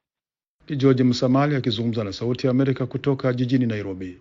George 0.78 1.04
Msamali 1.04 1.56
akizungumza 1.56 2.04
na 2.04 2.14
Sauti 2.14 2.48
ya 2.48 2.52
Amerika 2.52 2.86
kutoka 2.86 3.34
jijini 3.34 3.66
Nairobi. 3.66 4.20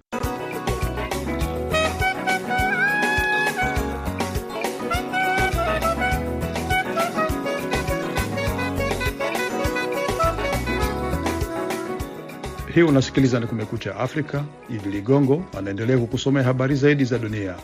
Hii 12.75 12.83
unasikiliza 12.83 13.40
ni 13.40 13.47
Kumekucha 13.47 13.97
Afrika. 13.97 14.45
Idi 14.71 14.88
Ligongo 14.88 15.45
anaendelea 15.59 15.99
kukusomea 15.99 16.43
habari 16.43 16.75
zaidi 16.75 17.05
za 17.05 17.19
dunia. 17.19 17.55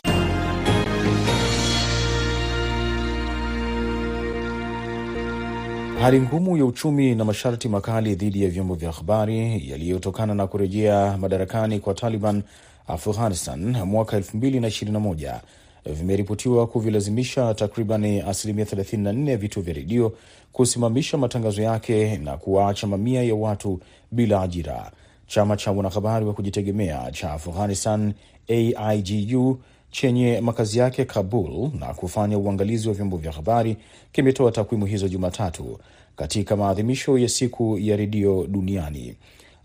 Hali 6.03 6.21
ngumu 6.21 6.57
ya 6.57 6.65
uchumi 6.65 7.15
na 7.15 7.25
masharti 7.25 7.69
makali 7.69 8.15
dhidi 8.15 8.43
ya 8.43 8.49
vyombo 8.49 8.75
vya 8.75 8.91
habari 8.91 9.69
yaliyotokana 9.69 10.35
na 10.35 10.47
kurejea 10.47 11.17
madarakani 11.17 11.79
kwa 11.79 11.93
Taliban 11.93 12.43
Afghanistan 12.87 13.77
mwaka 13.85 14.19
2021 14.19 15.39
vimeripotiwa 15.85 16.67
kuvilazimisha 16.67 17.53
takribani 17.53 18.21
asilimia 18.21 18.65
34 18.65 19.29
ya 19.29 19.37
vituo 19.37 19.63
vya 19.63 19.73
redio 19.73 20.13
kusimamisha 20.51 21.17
matangazo 21.17 21.61
yake 21.61 22.17
na 22.17 22.37
kuwaacha 22.37 22.87
mamia 22.87 23.23
ya 23.23 23.35
watu 23.35 23.79
bila 24.11 24.41
ajira. 24.41 24.91
Chama 25.27 25.57
cha 25.57 25.71
wanahabari 25.71 26.25
wa 26.25 26.33
kujitegemea 26.33 27.11
cha 27.11 27.31
Afghanistan 27.33 28.13
AIGU 28.49 29.59
chenye 29.93 30.41
makazi 30.41 30.79
yake 30.79 31.05
Kabul 31.05 31.69
na 31.79 31.93
kufanya 31.93 32.37
uangalizi 32.37 32.87
wa 32.87 32.93
vyombo 32.93 33.17
vya 33.17 33.31
habari 33.31 33.77
kimetoa 34.11 34.51
takwimu 34.51 34.85
hizo 34.85 35.07
Jumatatu 35.07 35.79
katika 36.15 36.55
maadhimisho 36.55 37.17
ya 37.17 37.29
siku 37.29 37.79
ya 37.79 37.95
redio 37.97 38.47
duniani. 38.47 39.15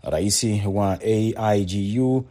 Rais 0.03 0.45
wa 0.73 0.99
AIGU 1.01 2.23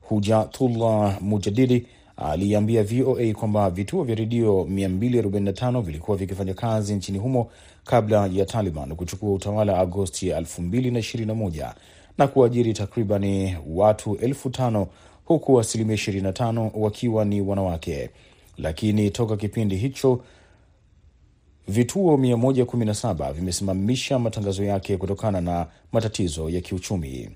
Hujatullah 0.00 1.22
Mujadidi 1.22 1.86
aliambia 2.16 2.82
VOA 2.84 3.32
kwamba 3.34 3.70
vituo 3.70 4.04
vya 4.04 4.14
redio 4.14 4.62
245 4.70 5.80
vilikuwa 5.82 6.16
vikifanya 6.16 6.54
kazi 6.54 6.94
nchini 6.94 7.18
humo 7.18 7.50
kabla 7.84 8.26
ya 8.32 8.44
Taliban 8.46 8.94
kuchukua 8.96 9.32
utawala 9.34 9.78
Agosti 9.78 10.30
2021 10.32 11.72
na 12.18 12.26
kuajiri 12.28 12.72
takribani 12.72 13.56
watu 13.68 14.16
elfu 14.16 14.50
tano 14.50 14.86
huku 15.34 15.60
asilimia 15.60 15.96
25 15.96 16.70
wakiwa 16.74 17.24
ni 17.24 17.40
wanawake. 17.40 18.10
Lakini 18.58 19.10
toka 19.10 19.36
kipindi 19.36 19.76
hicho 19.76 20.20
vituo 21.68 22.16
117 22.16 23.32
vimesimamisha 23.32 24.18
matangazo 24.18 24.64
yake 24.64 24.96
kutokana 24.96 25.40
na 25.40 25.66
matatizo 25.92 26.50
ya 26.50 26.60
kiuchumi. 26.60 27.30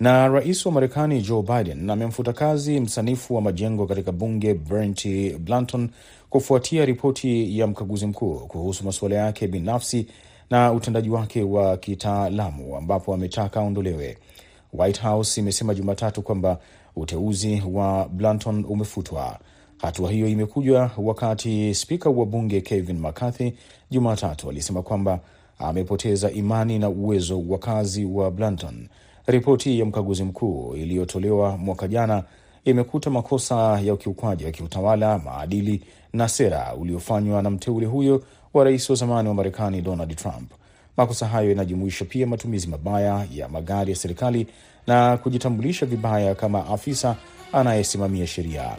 Na 0.00 0.28
rais 0.28 0.66
wa 0.66 0.72
Marekani 0.72 1.22
Joe 1.22 1.42
Biden 1.42 1.90
amemfuta 1.90 2.32
kazi 2.32 2.80
msanifu 2.80 3.34
wa 3.34 3.40
majengo 3.40 3.86
katika 3.86 4.12
bunge 4.12 4.54
Brent 4.54 5.08
Blanton 5.38 5.88
kufuatia 6.30 6.84
ripoti 6.84 7.58
ya 7.58 7.66
mkaguzi 7.66 8.06
mkuu 8.06 8.34
kuhusu 8.34 8.84
masuala 8.84 9.14
yake 9.16 9.46
binafsi 9.48 10.06
na 10.50 10.72
utendaji 10.72 11.10
wake 11.10 11.42
wa 11.42 11.76
kitaalamu 11.76 12.76
ambapo 12.76 13.14
ametaka 13.14 13.60
aondolewe. 13.60 14.18
White 14.72 15.00
House 15.02 15.40
imesema 15.40 15.74
Jumatatu 15.74 16.22
kwamba 16.22 16.58
uteuzi 17.00 17.62
wa 17.72 18.08
Blanton 18.08 18.64
umefutwa. 18.68 19.38
Hatua 19.78 20.10
hiyo 20.10 20.28
imekuja 20.28 20.90
wakati 20.98 21.74
spika 21.74 22.10
wa 22.10 22.26
bunge 22.26 22.60
Kevin 22.60 22.98
McCarthy 22.98 23.50
Jumatatu 23.90 24.50
alisema 24.50 24.82
kwamba 24.82 25.20
amepoteza 25.58 26.30
imani 26.30 26.78
na 26.78 26.88
uwezo 26.88 27.42
wa 27.48 27.58
kazi 27.58 28.04
wa 28.04 28.30
Blanton. 28.30 28.88
Ripoti 29.26 29.78
ya 29.78 29.84
mkaguzi 29.84 30.24
mkuu 30.24 30.74
iliyotolewa 30.76 31.56
mwaka 31.56 31.88
jana 31.88 32.24
imekuta 32.64 33.10
makosa 33.10 33.80
ya 33.80 33.94
ukiukwaji 33.94 34.44
wa 34.44 34.50
kiutawala, 34.50 35.18
maadili 35.18 35.82
na 36.12 36.28
sera 36.28 36.74
uliofanywa 36.74 37.42
na 37.42 37.50
mteule 37.50 37.86
huyo 37.86 38.22
wa 38.54 38.64
rais 38.64 38.90
wa 38.90 38.96
zamani 38.96 39.28
wa 39.28 39.34
Marekani 39.34 39.82
Donald 39.82 40.16
Trump. 40.16 40.52
Makosa 40.96 41.26
hayo 41.26 41.48
yanajumuisha 41.50 42.04
pia 42.04 42.26
matumizi 42.26 42.66
mabaya 42.68 43.26
ya 43.34 43.48
magari 43.48 43.90
ya 43.90 43.96
serikali 43.96 44.46
na 44.88 45.16
kujitambulisha 45.16 45.86
vibaya 45.86 46.34
kama 46.34 46.66
afisa 46.66 47.16
anayesimamia 47.52 48.26
sheria. 48.26 48.76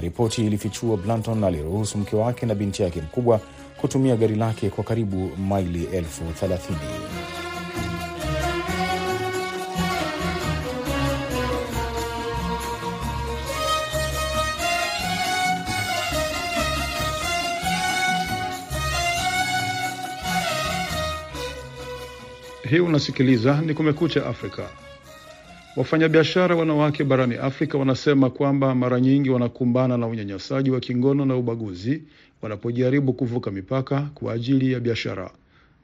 Ripoti 0.00 0.46
ilifichua 0.46 0.96
Blanton 0.96 1.44
aliruhusu 1.44 1.98
mke 1.98 2.16
wake 2.16 2.46
na 2.46 2.54
binti 2.54 2.82
yake 2.82 3.00
mkubwa 3.00 3.40
kutumia 3.76 4.16
gari 4.16 4.34
lake 4.34 4.70
kwa 4.70 4.84
karibu 4.84 5.30
maili 5.36 5.84
elfu 5.84 6.24
thelathini. 6.24 6.78
Hii 22.70 22.78
unasikiliza 22.80 23.60
ni 23.60 23.74
Kumekucha 23.74 24.26
Afrika. 24.26 24.68
Wafanyabiashara 25.76 26.56
wanawake 26.56 27.04
barani 27.04 27.34
Afrika 27.34 27.78
wanasema 27.78 28.30
kwamba 28.30 28.74
mara 28.74 29.00
nyingi 29.00 29.30
wanakumbana 29.30 29.98
na 29.98 30.06
unyanyasaji 30.06 30.70
wa 30.70 30.80
kingono 30.80 31.24
na 31.24 31.36
ubaguzi 31.36 32.02
wanapojaribu 32.42 33.12
kuvuka 33.12 33.50
mipaka 33.50 34.00
kwa 34.14 34.32
ajili 34.32 34.72
ya 34.72 34.80
biashara. 34.80 35.30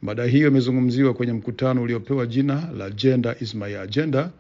Mada 0.02 0.25
hiyo 0.25 0.49
imezungumziwa 0.49 1.14
kwenye 1.14 1.32
mkutano 1.32 1.82
uliopewa 1.82 2.26
jina 2.26 2.68
la 2.78 2.90
Gender 2.90 3.37
is 3.40 3.54
my 3.54 3.78
Agenda 3.78 4.30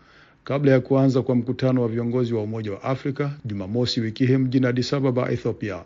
kabla 0.44 0.72
ya 0.72 0.80
kuanza 0.80 1.22
kwa 1.22 1.34
mkutano 1.34 1.82
wa 1.82 1.88
viongozi 1.88 2.34
wa 2.34 2.42
Umoja 2.42 2.72
wa 2.72 2.82
Afrika 2.82 3.30
Jumamosi 3.44 4.00
wiki 4.00 4.26
hii 4.26 4.36
mjini 4.36 4.66
Addis 4.66 4.92
Ababa, 4.94 5.32
Ethiopia. 5.32 5.82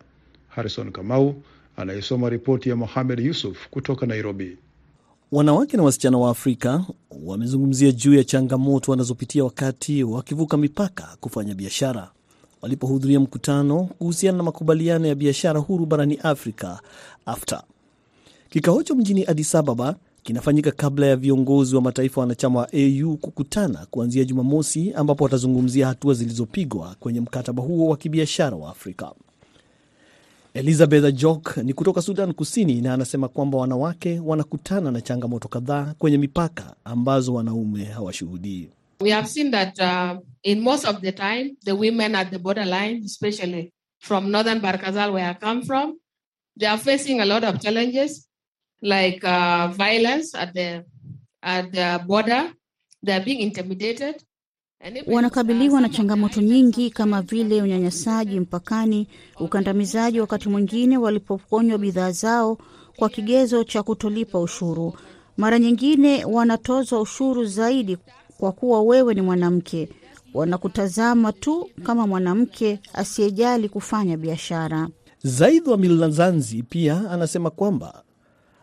Harrison 0.49 0.93
Kamau 0.93 1.43
anayesoma 1.77 2.29
ripoti 2.31 2.69
ya 2.69 2.77
Mohamed 2.77 3.21
Yusuf 3.21 3.69
kutoka 3.71 4.07
Nairobi. 4.07 4.57
Wanawake 5.33 5.77
na 5.77 5.83
wasichana 5.83 6.19
wa 6.19 6.31
Afrika 6.31 6.85
wamezungumzia 7.25 7.93
juu 7.93 8.15
ya 8.15 8.25
changamoto 8.25 8.91
wanazopitia 8.91 9.45
wakati 9.45 10.05
wakivuka 10.05 10.57
mipaka 10.57 11.17
kufanya 11.21 11.55
biashara 11.55 12.11
walipohudhuria 12.63 13.21
mkutano 13.21 13.85
kuhusiana 13.99 14.39
na 14.39 14.45
makubaliano 14.45 15.07
ya 15.07 15.15
biashara 15.15 15.61
huru 15.61 15.87
barani 15.87 16.19
Afrika, 16.23 16.81
AfTA. 17.27 17.63
Kikao 18.51 18.79
hicho 18.79 18.95
mjini 18.95 19.25
Addis 19.27 19.55
Ababa 19.55 19.97
kinafanyika 20.23 20.71
kabla 20.71 21.07
ya 21.07 21.17
viongozi 21.17 21.77
wa 21.77 21.83
mataifa 21.83 22.21
wanachama 22.21 22.61
wa 22.61 22.69
AU 22.73 23.17
kukutana 23.17 23.87
kuanzia 23.91 24.25
Jumamosi, 24.25 24.93
ambapo 24.93 25.25
watazungumzia 25.25 25.87
hatua 25.87 26.15
zilizopigwa 26.15 26.97
kwenye 27.01 27.21
mkataba 27.21 27.63
huo 27.63 27.89
wa 27.89 27.97
kibiashara 27.97 28.57
wa 28.57 28.71
Afrika. 28.71 29.13
Elizabeth 30.57 31.15
Jok 31.15 31.57
ni 31.57 31.73
kutoka 31.75 32.03
Sudan 32.03 32.33
Kusini 32.33 32.81
na 32.81 32.95
anasema 32.95 33.29
kwamba 33.29 33.59
wanawake 33.59 34.21
wanakutana 34.25 34.91
na 34.91 35.01
changamoto 35.01 35.49
kadhaa 35.49 35.95
kwenye 35.99 36.19
mipaka 36.19 36.77
ambazo 36.85 37.35
wanaume 37.35 37.85
hawashuhudii. 37.85 38.69
We 39.01 39.11
have 39.11 39.29
seen 39.29 39.51
that 39.51 39.79
uh, 39.79 40.19
in 40.43 40.61
most 40.61 40.85
of 40.89 41.01
the 41.01 41.13
time 41.13 41.55
the 41.65 41.73
women 41.73 42.15
at 42.15 42.31
the 42.31 42.39
borderline 42.39 43.03
especially 43.05 43.73
from 43.99 44.31
northern 44.31 44.59
Barkazal 44.61 45.13
where 45.13 45.29
I 45.31 45.35
come 45.35 45.63
from 45.63 45.99
they 46.59 46.69
are 46.69 46.79
facing 46.79 47.21
a 47.21 47.25
lot 47.25 47.47
of 47.49 47.59
challenges 47.61 48.29
like 48.83 49.25
uh, 49.25 49.69
violence 49.69 50.35
at 50.39 50.55
the 50.55 50.85
at 51.43 51.71
the 51.73 52.01
border 52.07 52.53
they 53.07 53.13
are 53.17 53.25
being 53.25 53.41
intimidated 53.41 54.23
Wanakabiliwa 55.07 55.81
na 55.81 55.89
changamoto 55.89 56.41
nyingi 56.41 56.91
kama 56.91 57.23
vile 57.23 57.63
unyanyasaji 57.63 58.41
mpakani, 58.41 59.09
ukandamizaji, 59.41 60.21
wakati 60.21 60.49
mwingine 60.49 60.99
walipoponywa 60.99 61.79
bidhaa 61.79 62.11
zao 62.11 62.59
kwa 62.97 63.09
kigezo 63.09 63.65
cha 63.65 63.83
kutolipa 63.83 64.41
ushuru. 64.41 64.95
Mara 65.37 65.59
nyingine 65.59 66.25
wanatozwa 66.25 67.01
ushuru 67.01 67.45
zaidi 67.45 67.99
kwa 68.39 68.53
kuwa 68.53 68.83
wewe 68.83 69.15
ni 69.15 69.21
mwanamke. 69.21 69.89
Wanakutazama 70.35 71.33
tu 71.33 71.69
kama 71.83 72.07
mwanamke 72.07 72.81
asiyejali 72.93 73.69
kufanya 73.69 74.17
biashara. 74.17 74.89
Zaid 75.23 75.69
wa 75.69 75.77
Milanzanzi 75.77 76.63
pia 76.63 77.11
anasema 77.11 77.51
kwamba 77.51 78.03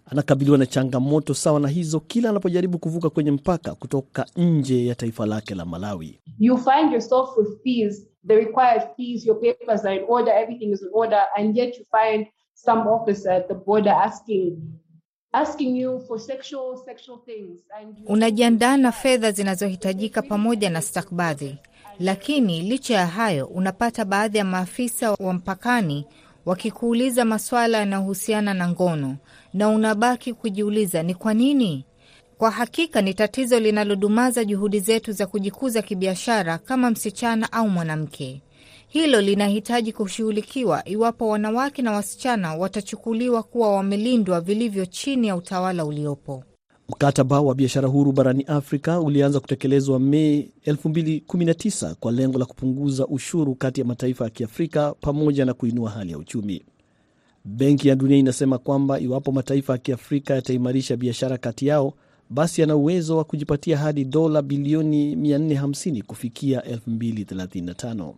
anakabiliwa 0.06 0.58
na 0.58 0.66
changamoto 0.66 1.34
sawa 1.34 1.60
na 1.60 1.68
hizo 1.68 2.00
kila 2.00 2.30
anapojaribu 2.30 2.78
kuvuka 2.80 3.10
kwenye 3.10 3.32
mpaka 3.32 3.76
kutoka 3.76 4.26
nje 4.36 4.86
ya 4.86 4.96
taifa 4.96 5.26
lake 5.26 5.56
la 5.56 5.66
Malawi. 5.66 6.20
You 6.40 6.58
find 6.58 6.92
yourself 6.92 7.38
with 7.38 7.62
fees, 7.64 8.08
the 8.28 8.36
required 8.36 8.84
fees, 8.98 9.26
your 9.26 9.40
papers 9.42 9.86
are 9.86 9.96
in 9.96 10.06
order, 10.08 10.34
everything 10.34 10.72
is 10.72 10.82
in 10.82 10.90
order, 10.94 11.20
and 11.38 11.58
yet 11.58 11.78
you 11.78 11.86
find 11.92 12.28
some 12.54 12.82
officer 12.90 13.32
at 13.32 13.48
the 13.48 13.54
border 13.56 13.92
asking 14.06 14.58
asking 15.34 15.76
you 15.78 16.00
for 16.08 16.20
sexual 16.20 16.78
sexual 16.86 17.18
things 17.26 17.60
and 17.80 17.98
you... 18.00 18.06
Unajiandaa 18.08 18.78
na 18.78 18.92
fedha 18.92 19.32
zinazohitajika 19.32 20.22
pamoja 20.22 20.70
na 20.70 20.82
stakabadhi, 20.82 21.56
lakini 22.00 22.62
licha 22.62 22.94
ya 22.94 23.08
hayo 23.08 23.46
unapata 23.46 24.06
baadhi 24.06 24.38
ya 24.38 24.46
maafisa 24.46 25.12
wa 25.12 25.34
mpakani 25.34 26.06
wakikuuliza 26.46 27.26
maswala 27.26 27.78
yanayohusiana 27.78 28.54
na 28.54 28.70
ngono 28.70 29.18
na 29.54 29.70
unabaki 29.70 30.34
kujiuliza 30.34 31.04
ni 31.04 31.16
kwa 31.16 31.34
nini. 31.34 31.86
Kwa 32.38 32.52
hakika 32.52 33.02
ni 33.02 33.14
tatizo 33.14 33.60
linalodumaza 33.60 34.46
juhudi 34.46 34.80
zetu 34.80 35.12
za 35.12 35.28
kujikuza 35.28 35.82
kibiashara 35.82 36.58
kama 36.58 36.92
msichana 36.92 37.52
au 37.52 37.70
mwanamke. 37.70 38.42
Hilo 38.88 39.22
linahitaji 39.22 39.94
kushughulikiwa 39.94 40.88
iwapo 40.90 41.28
wanawake 41.28 41.82
na 41.82 41.92
wasichana 41.92 42.56
watachukuliwa 42.56 43.44
kuwa 43.44 43.76
wamelindwa 43.76 44.42
vilivyo 44.42 44.86
chini 44.86 45.28
ya 45.28 45.36
utawala 45.36 45.86
uliopo. 45.86 46.44
Mkataba 46.98 47.42
wa 47.42 47.56
biashara 47.56 47.88
huru 47.88 48.12
barani 48.12 48.44
Afrika 48.44 49.00
ulianza 49.00 49.40
kutekelezwa 49.40 50.00
Mei 50.00 50.50
2019 50.68 51.94
kwa 52.00 52.12
lengo 52.12 52.40
la 52.40 52.46
kupunguza 52.46 53.08
ushuru 53.08 53.56
kati 53.56 53.82
ya 53.82 53.86
mataifa 53.88 54.24
ya 54.24 54.30
Kiafrika 54.30 54.94
pamoja 55.02 55.46
na 55.46 55.54
kuinua 55.54 55.90
hali 55.90 56.12
ya 56.12 56.18
uchumi. 56.18 56.64
Benki 57.46 57.88
ya 57.88 57.96
Dunia 57.96 58.18
inasema 58.18 58.58
kwamba 58.58 59.00
iwapo 59.00 59.32
mataifa 59.32 59.74
ya 59.74 59.78
Kiafrika 59.80 60.34
yataimarisha 60.34 60.98
biashara 60.98 61.38
kati 61.38 61.68
yao, 61.68 61.94
basi 62.30 62.62
yana 62.62 62.76
uwezo 62.76 63.18
wa 63.18 63.24
kujipatia 63.24 63.78
hadi 63.78 64.06
dola 64.06 64.42
bilioni 64.42 65.16
450 65.16 66.04
kufikia 66.04 66.60
2035. 66.62 68.14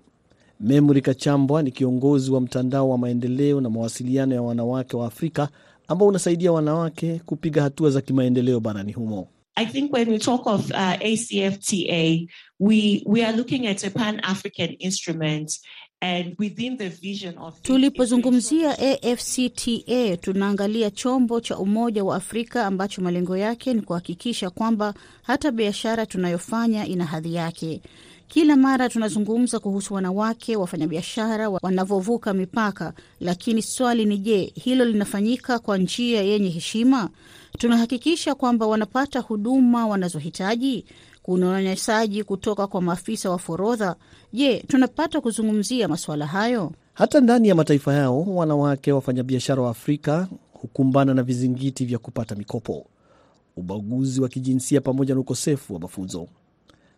Memory 0.60 1.02
Kachambwa 1.02 1.64
ni 1.64 1.72
kiongozi 1.72 2.32
wa 2.32 2.42
mtandao 2.42 2.90
wa 2.90 2.98
maendeleo 2.98 3.62
na 3.62 3.70
mawasiliano 3.70 4.36
ya 4.36 4.42
wanawake 4.42 4.98
wa 4.98 5.08
Afrika 5.08 5.50
ambao 5.88 6.08
unasaidia 6.08 6.52
wanawake 6.52 7.22
kupiga 7.26 7.62
hatua 7.62 7.90
za 7.90 8.02
kimaendeleo 8.02 8.60
barani 8.60 8.92
humo. 8.92 9.28
I 9.58 9.66
think 9.66 9.94
when 9.94 10.10
we 10.10 10.18
talk 10.20 10.46
of 10.48 10.70
uh, 10.72 10.78
ACFTA, 11.02 12.28
we, 12.60 13.04
we 13.06 13.24
are 13.26 13.38
looking 13.38 13.68
at 13.68 13.84
a 13.86 13.90
pan-African 13.90 14.76
instrument 14.80 15.60
and 16.02 16.36
within 16.40 16.78
the 16.78 16.90
vision 16.90 17.38
of 17.38 17.62
Tulipozungumzia 17.62 18.78
AFCTA, 18.80 20.18
tunaangalia 20.18 20.92
chombo 20.92 21.40
cha 21.42 21.58
Umoja 21.58 22.04
wa 22.04 22.16
Afrika 22.16 22.66
ambacho 22.66 23.02
malengo 23.02 23.38
yake 23.38 23.74
ni 23.74 23.82
kuhakikisha 23.82 24.50
kwamba 24.50 24.94
hata 25.22 25.52
biashara 25.52 26.06
tunayofanya 26.06 26.88
ina 26.88 27.06
hadhi 27.06 27.34
yake. 27.34 27.82
Kila 28.28 28.56
mara 28.56 28.90
tunazungumza 28.90 29.60
kuhusu 29.60 29.94
wanawake 29.94 30.56
wafanyabiashara 30.56 31.50
wanavyovuka 31.50 32.34
mipaka, 32.34 32.94
lakini 33.20 33.62
swali 33.62 34.06
ni 34.06 34.18
je, 34.18 34.52
hilo 34.56 34.86
linafanyika 34.86 35.60
kwa 35.60 35.78
njia 35.78 36.22
yenye 36.22 36.50
heshima? 36.50 37.10
Tunahakikisha 37.58 38.36
kwamba 38.36 38.68
wanapata 38.68 39.20
huduma 39.20 39.88
wanazohitaji? 39.88 40.86
Kuna 41.24 41.50
unyanyasaji 41.50 42.24
kutoka 42.24 42.68
kwa 42.68 42.82
maafisa 42.82 43.30
wa 43.30 43.38
forodha? 43.40 43.96
Je, 44.34 44.64
tunapata 44.68 45.22
kuzungumzia 45.22 45.88
masuala 45.88 46.26
hayo? 46.28 46.72
Hata 46.94 47.22
ndani 47.22 47.48
ya 47.48 47.56
mataifa 47.56 47.94
yao, 47.94 48.22
wanawake 48.22 48.92
wafanyabiashara 48.92 49.62
wa 49.62 49.70
Afrika 49.70 50.28
hukumbana 50.54 51.14
na 51.14 51.24
vizingiti 51.24 51.86
vya 51.86 51.98
kupata 51.98 52.36
mikopo, 52.36 52.86
ubaguzi 53.58 54.22
wa 54.22 54.30
kijinsia 54.30 54.82
pamoja 54.82 55.14
na 55.14 55.20
ukosefu 55.20 55.74
wa 55.74 55.80
mafunzo. 55.80 56.28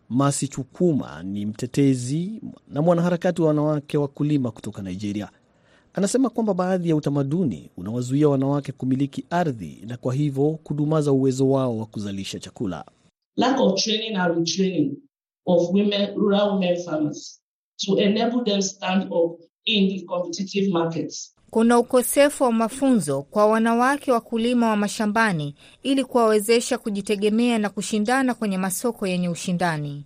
Masi 0.08 0.48
Chukuma 0.48 1.22
ni 1.22 1.46
mtetezi 1.46 2.40
na 2.68 2.82
mwanaharakati 2.82 3.42
wa 3.42 3.48
wanawake 3.48 3.98
wakulima 3.98 4.50
kutoka 4.50 4.82
Nigeria. 4.82 5.30
Anasema 5.94 6.30
kwamba 6.30 6.54
baadhi 6.54 6.88
ya 6.88 6.96
utamaduni 6.96 7.70
unawazuia 7.76 8.28
wanawake 8.28 8.72
kumiliki 8.72 9.24
ardhi 9.30 9.82
na 9.86 9.96
kwa 9.96 10.14
hivyo 10.14 10.50
kudumaza 10.62 11.12
uwezo 11.12 11.50
wao 11.50 11.78
wa 11.78 11.86
kuzalisha 11.86 12.38
chakula. 12.38 12.84
Lack 13.36 13.60
of 13.60 13.82
training 13.82 14.16
and 14.16 14.36
retraining 14.38 14.92
of 15.46 15.68
women, 15.70 16.14
rural 16.16 16.48
women 16.50 16.76
farmers 16.84 17.40
to 17.76 17.98
enable 17.98 18.44
them 18.44 18.62
stand 18.62 19.12
up 19.12 19.40
in 19.64 19.88
the 19.88 20.04
competitive 20.06 20.70
markets. 20.72 21.34
Kuna 21.50 21.78
ukosefu 21.78 22.44
wa 22.44 22.52
mafunzo 22.52 23.22
kwa 23.22 23.46
wanawake 23.46 24.12
wakulima 24.12 24.68
wa 24.68 24.76
mashambani 24.76 25.54
ili 25.82 26.04
kuwawezesha 26.04 26.78
kujitegemea 26.78 27.58
na 27.58 27.68
kushindana 27.70 28.34
kwenye 28.34 28.58
masoko 28.58 29.06
yenye 29.06 29.28
ushindani. 29.28 30.04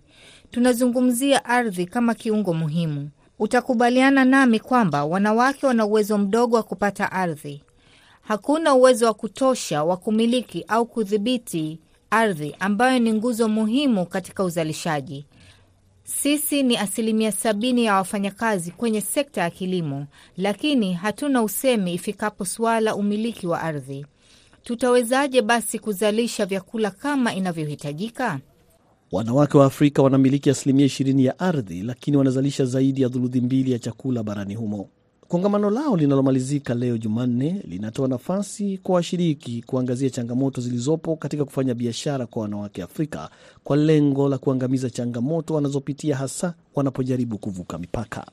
Tunazungumzia 0.51 1.45
ardhi 1.45 1.85
kama 1.85 2.13
kiungo 2.13 2.53
muhimu. 2.53 3.09
Utakubaliana 3.39 4.25
nami 4.25 4.59
kwamba 4.59 5.05
wanawake 5.05 5.65
wana 5.65 5.85
uwezo 5.85 6.17
mdogo 6.17 6.55
wa 6.55 6.63
kupata 6.63 7.11
ardhi. 7.11 7.63
Hakuna 8.21 8.73
uwezo 8.73 9.05
wa 9.05 9.13
kutosha 9.13 9.83
wa 9.83 9.97
kumiliki 9.97 10.65
au 10.67 10.85
kudhibiti 10.85 11.79
ardhi 12.09 12.55
ambayo 12.59 12.99
ni 12.99 13.13
nguzo 13.13 13.49
muhimu 13.49 14.05
katika 14.05 14.43
uzalishaji. 14.43 15.25
Sisi 16.03 16.63
ni 16.63 16.77
asilimia 16.77 17.31
sabini 17.31 17.85
ya 17.85 17.95
wafanyakazi 17.95 18.71
kwenye 18.71 19.01
sekta 19.01 19.41
ya 19.41 19.49
kilimo, 19.49 20.05
lakini 20.37 20.93
hatuna 20.93 21.43
usemi 21.43 21.93
ifikapo 21.93 22.45
suala 22.45 22.95
umiliki 22.95 23.47
wa 23.47 23.61
ardhi. 23.61 24.05
Tutawezaje 24.63 25.41
basi 25.41 25.79
kuzalisha 25.79 26.45
vyakula 26.45 26.91
kama 26.91 27.33
inavyohitajika? 27.35 28.39
Wanawake 29.11 29.57
wa 29.57 29.65
Afrika 29.65 30.01
wanamiliki 30.03 30.49
asilimia 30.49 30.85
ishirini 30.85 31.25
ya 31.25 31.39
ardhi, 31.39 31.81
lakini 31.83 32.17
wanazalisha 32.17 32.65
zaidi 32.65 33.01
ya 33.01 33.09
thuluthi 33.09 33.41
mbili 33.41 33.71
ya 33.71 33.79
chakula 33.79 34.23
barani 34.23 34.55
humo. 34.55 34.89
Kongamano 35.33 35.69
lao 35.69 35.97
linalomalizika 35.97 36.73
leo 36.73 36.97
Jumanne 36.97 37.61
linatoa 37.67 38.07
nafasi 38.07 38.77
kwa 38.83 38.95
washiriki 38.95 39.63
kuangazia 39.67 40.09
changamoto 40.09 40.61
zilizopo 40.61 41.15
katika 41.15 41.45
kufanya 41.45 41.73
biashara 41.73 42.25
kwa 42.25 42.41
wanawake 42.41 42.83
Afrika 42.83 43.29
kwa 43.63 43.77
lengo 43.77 44.29
la 44.29 44.37
kuangamiza 44.37 44.89
changamoto 44.89 45.53
wanazopitia 45.53 46.15
hasa 46.15 46.53
wanapojaribu 46.75 47.37
kuvuka 47.37 47.77
mipaka. 47.77 48.25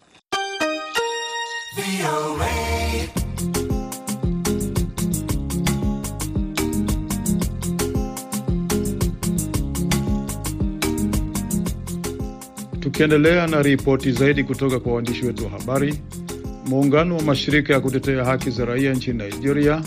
Tukiendelea 12.81 13.47
na 13.47 13.63
ripoti 13.63 14.13
zaidi 14.13 14.45
kutoka 14.45 14.81
kwa 14.81 14.93
waandishi 14.93 15.27
wetu 15.27 15.45
wa 15.45 15.51
habari, 15.51 16.01
muungano 16.67 17.17
wa 17.17 17.23
mashirika 17.23 17.73
ya 17.73 17.81
kutetea 17.81 18.25
haki 18.25 18.51
za 18.51 18.65
raia 18.65 18.93
nchini 18.95 19.19
Nigeria 19.19 19.83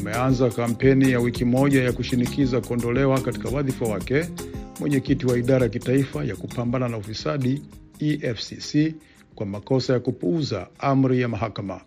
umeanza 0.00 0.50
kampeni 0.50 1.10
ya 1.12 1.20
wiki 1.20 1.44
moja 1.44 1.82
ya 1.82 1.92
kushinikiza 1.92 2.60
kuondolewa 2.60 3.20
katika 3.20 3.48
wadhifa 3.48 3.84
wake 3.84 4.26
mwenyekiti 4.80 5.26
wa 5.26 5.38
idara 5.38 5.62
ya 5.62 5.68
kitaifa 5.68 6.24
ya 6.24 6.36
kupambana 6.36 6.88
na 6.88 6.96
ufisadi 6.96 7.62
EFCC 8.00 8.94
kwa 9.34 9.46
makosa 9.46 9.92
ya 9.92 10.00
kupuuza 10.00 10.66
amri 10.78 11.20
ya 11.20 11.28
mahakama. 11.28 11.80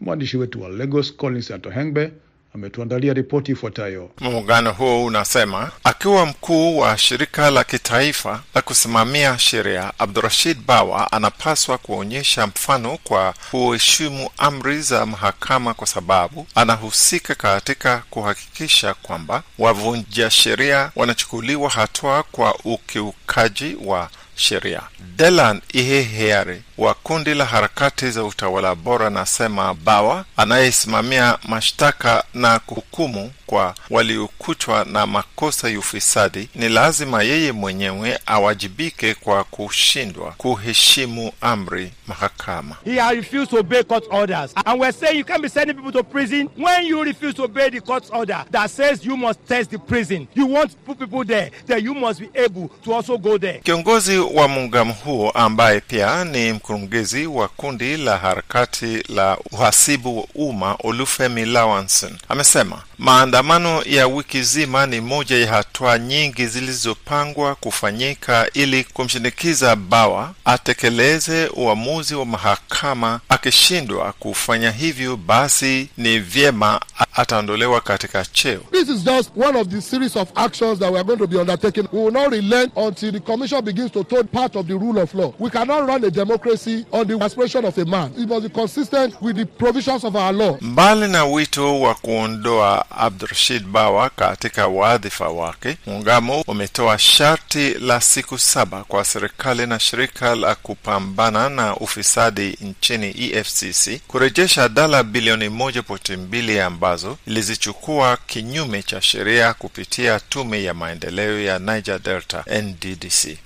Mwandishi 0.00 0.36
wetu 0.36 0.62
wa 0.62 0.68
Lagos 0.68 1.16
Collins 1.16 1.50
Atohengbe 1.50 2.12
ametuandalia 2.54 3.12
ripoti 3.12 3.52
ifuatayo. 3.52 4.10
Muungano 4.20 4.72
huo 4.72 5.04
unasema 5.04 5.70
akiwa 5.84 6.26
mkuu 6.26 6.78
wa 6.78 6.98
shirika 6.98 7.50
la 7.50 7.64
kitaifa 7.64 8.42
la 8.54 8.62
kusimamia 8.62 9.38
sheria, 9.38 9.92
Abdurashid 9.98 10.58
Bawa 10.66 11.12
anapaswa 11.12 11.78
kuonyesha 11.78 12.46
mfano 12.46 12.98
kwa 13.04 13.34
kuheshimu 13.50 14.30
amri 14.38 14.82
za 14.82 15.06
mahakama, 15.06 15.74
kwa 15.74 15.86
sababu 15.86 16.46
anahusika 16.54 17.34
katika 17.34 18.02
kuhakikisha 18.10 18.94
kwamba 18.94 19.42
wavunja 19.58 20.30
sheria 20.30 20.90
wanachukuliwa 20.96 21.70
hatua 21.70 22.22
kwa 22.22 22.54
ukiukaji 22.64 23.76
wa 23.84 24.10
sheria. 24.36 24.82
Delan 25.16 25.60
Iheheare 25.72 26.62
wa 26.78 26.94
kundi 26.94 27.34
la 27.34 27.44
harakati 27.44 28.10
za 28.10 28.24
utawala 28.24 28.74
bora 28.74 29.06
anasema 29.06 29.74
Bawa 29.74 30.24
anayesimamia 30.36 31.38
mashtaka 31.48 32.24
na 32.34 32.58
kuhukumu 32.58 33.30
kwa 33.46 33.74
waliokutwa 33.90 34.84
na 34.84 35.06
makosa 35.06 35.68
ya 35.70 35.78
ufisadi, 35.78 36.48
ni 36.54 36.68
lazima 36.68 37.22
yeye 37.22 37.52
mwenyewe 37.52 38.18
awajibike 38.26 39.14
kwa 39.14 39.44
kushindwa 39.44 40.34
kuheshimu 40.38 41.32
amri 41.40 41.92
mahakama. 42.06 42.76
He 42.84 42.98
has 43.00 43.14
refused 43.16 43.50
to 43.50 43.56
obey 43.58 43.82
court 43.82 44.04
orders. 44.10 44.52
And 44.66 44.80
we're 44.80 44.92
saying 44.92 45.18
you 45.18 45.24
can't 45.24 45.42
be 45.42 45.48
sending 45.48 45.76
people 45.76 45.92
to 45.92 46.02
prison 46.04 46.48
when 46.56 46.86
you 46.86 47.04
refuse 47.04 47.34
to 47.34 47.44
obey 47.44 47.70
the 47.70 47.80
court 47.80 48.04
order 48.12 48.44
that 48.50 48.70
says 48.70 49.04
you 49.04 49.16
must 49.16 49.46
test 49.46 49.70
the 49.70 49.78
prison. 49.78 50.26
You 50.34 50.46
want 50.46 50.70
to 50.70 50.76
put 50.76 50.98
people 50.98 51.24
there, 51.24 51.50
then 51.66 51.84
you 51.84 51.94
must 51.94 52.20
be 52.20 52.28
able 52.34 52.68
to 52.84 52.92
also 52.92 53.18
go 53.18 53.38
there. 53.38 53.60
Kiongozi 53.64 54.18
wa 54.32 54.48
muungano 54.48 54.92
huo 54.92 55.30
ambaye 55.30 55.80
pia 55.80 56.24
ni 56.24 56.52
mkurugenzi 56.52 57.26
wa 57.26 57.48
kundi 57.48 57.96
la 57.96 58.18
harakati 58.18 59.02
la 59.08 59.38
uhasibu 59.52 60.18
wa 60.18 60.24
umma 60.34 60.76
Olufemi 60.84 61.44
Lawanson 61.44 62.18
amesema 62.28 62.82
maandamano 62.98 63.82
ya 63.86 64.06
wiki 64.06 64.42
zima 64.42 64.86
ni 64.86 65.00
moja 65.00 65.36
ya 65.38 65.52
hatua 65.52 65.98
nyingi 65.98 66.46
zilizopangwa 66.46 67.54
kufanyika 67.54 68.50
ili 68.54 68.84
kumshinikiza 68.84 69.76
Bawa 69.76 70.34
atekeleze 70.44 71.46
uamuzi 71.46 72.14
wa 72.14 72.26
mahakama. 72.26 73.20
Akishindwa 73.28 74.12
kufanya 74.12 74.70
hivyo, 74.70 75.16
basi 75.16 75.88
ni 75.96 76.18
vyema 76.18 76.80
ataondolewa 77.14 77.80
katika 77.80 78.24
cheo. 78.24 78.60
This 78.70 78.88
is 78.88 79.04
just 79.04 79.30
one 79.36 79.58
of 79.60 79.68
the 79.68 79.80
series 79.80 80.16
of 80.16 80.28
actions 80.34 80.78
that 80.78 80.90
we 80.92 80.98
are 80.98 81.04
going 81.04 81.18
to 81.18 81.26
be 81.26 81.38
undertaking. 81.38 81.88
We 81.92 82.00
will 82.04 82.12
not 82.12 82.32
relent 82.32 82.72
until 82.76 83.12
the 83.12 83.20
commission 83.20 83.64
begins 83.64 83.90
to 83.92 84.04
turn 84.04 84.26
part 84.28 84.56
of 84.56 84.66
the 84.66 84.74
rule 84.74 85.02
of 85.02 85.14
law. 85.14 85.32
We 85.38 85.50
cannot 85.50 85.88
run 85.88 86.04
a 86.04 86.10
democracy 86.10 86.84
on 86.92 87.06
the 87.06 87.24
aspiration 87.24 87.64
of 87.64 87.78
a 87.78 87.84
man. 87.84 88.12
It 88.16 88.28
must 88.28 88.42
be 88.42 88.48
consistent 88.48 89.22
with 89.22 89.36
the 89.36 89.46
provisions 89.46 90.04
of 90.04 90.16
our 90.16 90.32
law. 90.32 90.58
Mbali 90.60 91.08
na 91.08 91.24
wito 91.24 91.80
wa 91.80 91.94
kuondoa 91.94 92.84
Abdurashid 92.90 93.64
Bawa 93.66 94.10
katika 94.10 94.66
wadhifa 94.66 95.28
wake, 95.28 95.76
muungano 95.86 96.40
umetoa 96.46 96.98
sharti 96.98 97.74
la 97.74 98.00
siku 98.00 98.38
saba 98.38 98.84
kwa 98.84 99.04
serikali 99.04 99.66
na 99.66 99.78
shirika 99.78 100.34
la 100.34 100.54
kupambana 100.54 101.48
na 101.48 101.76
ufisadi 101.76 102.58
nchini 102.60 103.14
EFCC 103.18 104.00
kurejesha 104.08 104.68
dola 104.68 105.02
bilioni 105.02 105.48
moja 105.48 105.82
pointi 105.82 106.16
mbili 106.16 106.60
ambazo 106.60 107.03
ilizichukua 107.26 108.16
kinyume 108.26 108.82
cha 108.82 109.00
sheria 109.02 109.54
kupitia 109.54 110.20
tume 110.20 110.62
ya 110.64 110.74
maendeleo 110.74 111.40
ya 111.42 111.58
Niger 111.58 111.98
Delta 111.98 112.44
NDDC. 112.62 113.38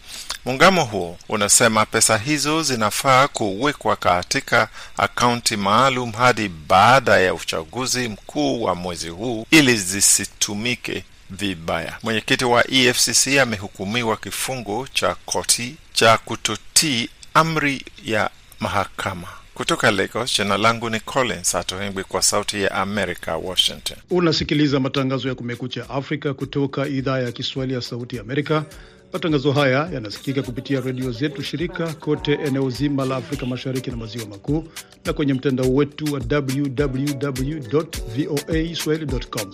Muungano 0.45 0.85
huo 0.85 1.19
unasema 1.29 1.87
pesa 1.87 2.19
hizo 2.19 2.63
zinafaa 2.63 3.29
kuwekwa 3.29 3.97
katika 3.97 4.69
akaunti 4.97 5.57
maalum 5.57 6.13
hadi 6.13 6.49
baada 6.49 7.19
ya 7.21 7.35
uchaguzi 7.35 8.09
mkuu 8.09 8.63
wa 8.63 8.75
mwezi 8.75 9.09
huu 9.09 9.47
ili 9.51 9.77
zisitumike 9.77 11.05
vibaya. 11.31 11.99
Mwenyekiti 12.03 12.45
wa 12.45 12.71
EFCC 12.71 13.27
amehukumiwa 13.43 14.17
kifungo 14.17 14.89
cha 14.95 15.15
koti 15.15 15.75
cha 15.93 16.19
kutotii 16.19 17.09
amri 17.35 17.85
ya 18.05 18.31
mahakama. 18.61 19.29
Kutoka 19.59 19.91
Lagos, 19.91 20.37
jina 20.39 20.57
langu 20.59 20.91
ni 20.91 21.01
Collins 21.01 21.55
Atohengwi 21.55 22.05
kwa 22.05 22.23
Sauti 22.23 22.63
ya 22.63 22.73
Amerika, 22.73 23.37
Washington. 23.37 23.97
Unasikiliza 24.11 24.81
matangazo 24.81 25.29
ya 25.29 25.35
Kumekucha 25.35 25.91
Afrika 25.91 26.35
kutoka 26.35 26.87
idhaa 26.89 27.19
ya 27.19 27.33
Kiswahili 27.33 27.75
ya 27.75 27.81
Sauti 27.81 28.17
ya 28.17 28.23
Amerika. 28.23 28.65
Matangazo 29.13 29.53
haya 29.53 29.89
yanasikika 29.93 30.43
kupitia 30.43 30.81
redio 30.81 31.13
zetu 31.13 31.43
shirika 31.43 31.93
kote 31.95 32.33
eneo 32.47 32.71
zima 32.71 33.05
la 33.05 33.17
Afrika 33.17 33.47
Mashariki 33.47 33.91
na 33.91 33.97
Maziwa 33.97 34.27
Makuu, 34.27 34.65
na 35.05 35.13
kwenye 35.13 35.35
mtandao 35.35 35.75
wetu 35.75 36.05
wa 36.15 36.21
www 36.31 37.83
voa 38.17 38.75
swahili.com. 38.75 39.53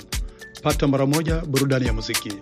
Pata 0.63 0.87
mara 0.89 1.07
moja 1.07 1.37
burudani 1.37 1.87
ya 1.87 1.93
muziki. 1.93 2.33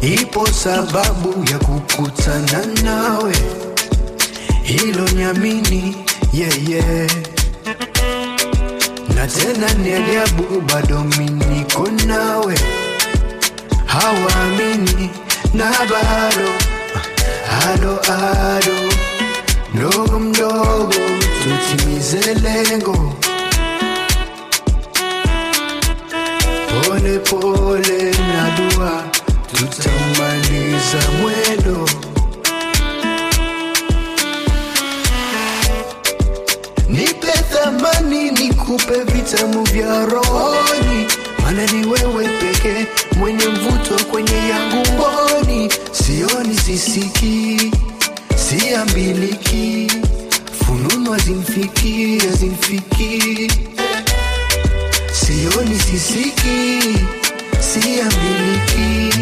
Ipo 0.00 0.46
sababu 0.46 1.44
ya 1.50 1.58
kukutana 1.58 2.66
nawe, 2.82 3.34
hilo 4.66 5.04
niamini, 5.14 5.96
yeah, 6.32 6.68
yeah. 6.70 7.10
Na 9.14 9.26
tena 9.26 9.68
ni 9.74 9.92
ajabu, 9.92 10.60
bado 10.60 11.04
mimi 11.18 11.64
nawe. 12.06 12.58
Hawaamini 13.86 15.10
na 15.54 15.70
bado 15.70 16.48
ado 17.66 18.00
ado. 18.12 18.76
Mdogo 19.74 20.18
mdogo 20.18 20.94
tutimize 21.42 22.34
lengo. 22.34 23.14
Pole 26.84 27.18
pole 27.18 28.14
na 28.18 28.50
dua 28.56 29.02
tutamaliza 29.52 31.10
mwendo 31.20 31.88
nikupe 38.66 38.94
vitamu 39.12 39.64
vya 39.64 40.06
rohoni. 40.06 41.06
Maana 41.42 41.66
ni 41.66 41.86
wewe 41.86 42.28
pekee 42.28 42.86
mwenye 43.16 43.46
mvuto 43.48 44.04
kwenye 44.04 44.48
yangu 44.48 44.86
mboni, 44.94 45.70
sioni 45.92 46.56
sisiki, 46.56 47.70
siambiliki, 48.36 49.92
fununu 50.64 51.12
hazimfiki, 51.12 52.18
hazimfiki, 52.18 53.52
sioni 55.12 55.78
sisiki, 55.80 56.80
siambiliki, 57.60 59.12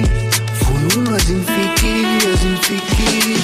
fununu 0.65 1.11
hazimfiki, 1.11 2.05
hazimfiki. 2.27 3.39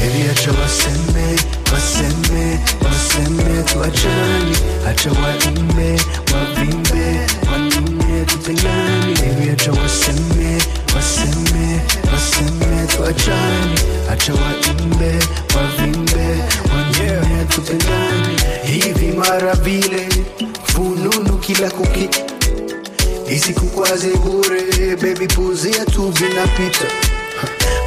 Baby, 0.00 0.28
acha 0.30 0.50
waseme, 0.52 1.36
waseme, 1.72 2.58
waseme 2.84 3.62
tuachani, 3.62 4.56
acha 4.88 5.10
waimbe, 5.10 6.00
wavimbe, 6.32 7.26
wanune 7.52 8.24
tutengani. 8.26 9.14
Baby, 9.14 9.50
acha 9.50 9.72
waseme, 9.72 10.58
waseme, 10.94 11.80
waseme 12.12 12.86
tuachani, 12.86 13.80
acha 14.12 14.32
waimbe, 14.34 15.18
wavimbe, 15.56 16.26
wanune 16.72 17.44
tutengani. 17.48 18.36
Hivi 18.64 19.06
mara 19.16 19.54
vile 19.54 20.08
fununu 20.64 21.38
kila 21.38 21.70
kukicha, 21.70 22.20
isikukwaze 23.30 24.08
bure, 24.16 24.96
baby, 24.96 25.26
puzia 25.26 25.84
tu 25.84 26.08
vinapita 26.10 26.86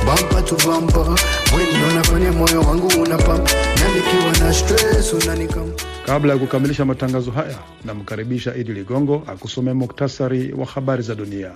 bampa 0.05 0.41
tu 0.41 0.55
bampa, 0.67 1.15
wendo 1.57 1.95
nafanya 1.95 2.31
moyo 2.31 2.61
wangu 2.61 2.87
unapampa, 3.01 3.51
na 3.53 3.87
nikiwa 3.95 4.31
na 4.47 4.53
stress 4.53 5.13
unanikam. 5.13 5.71
Kabla 6.05 6.33
ya 6.33 6.39
kukamilisha 6.39 6.85
matangazo 6.85 7.31
haya, 7.31 7.55
namkaribisha 7.85 8.55
Idi 8.55 8.73
Ligongo 8.73 9.23
akusomea 9.27 9.73
muktasari 9.73 10.53
wa 10.53 10.65
habari 10.65 11.03
za 11.03 11.15
dunia. 11.15 11.51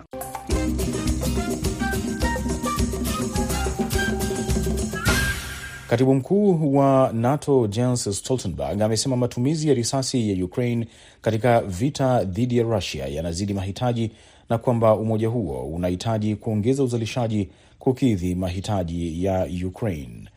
Katibu 5.90 6.16
mkuu 6.16 6.76
wa 6.78 7.12
NATO 7.14 7.68
Jens 7.68 8.18
Stoltenberg 8.20 8.82
amesema 8.82 9.18
matumizi 9.18 9.68
ya 9.68 9.74
risasi 9.74 10.30
ya 10.40 10.46
Ukraine 10.46 10.88
katika 11.22 11.62
vita 11.62 12.24
dhidi 12.24 12.58
ya 12.58 12.64
Rusia 12.64 13.08
yanazidi 13.08 13.54
mahitaji 13.54 14.12
na 14.50 14.58
kwamba 14.58 14.94
umoja 14.96 15.28
huo 15.28 15.62
unahitaji 15.62 16.36
kuongeza 16.36 16.84
uzalishaji 16.84 17.50
kukidhi 17.80 18.36
mahitaji 18.36 19.24
ya 19.26 19.48
Ukraine. 19.68 20.30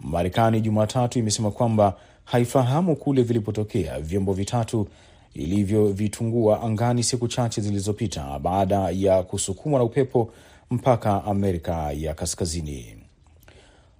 Marekani 0.00 0.60
Jumatatu 0.60 1.18
imesema 1.18 1.50
kwamba 1.50 1.96
haifahamu 2.24 2.96
kule 2.96 3.22
vilipotokea 3.22 4.00
vyombo 4.00 4.32
vitatu 4.32 4.88
ilivyovitungua 5.34 6.62
angani 6.62 7.02
siku 7.02 7.28
chache 7.28 7.60
zilizopita 7.60 8.38
baada 8.38 8.90
ya 8.90 9.22
kusukumwa 9.22 9.78
na 9.78 9.84
upepo 9.84 10.32
mpaka 10.70 11.24
Amerika 11.24 11.92
ya 11.92 12.14
Kaskazini. 12.14 12.96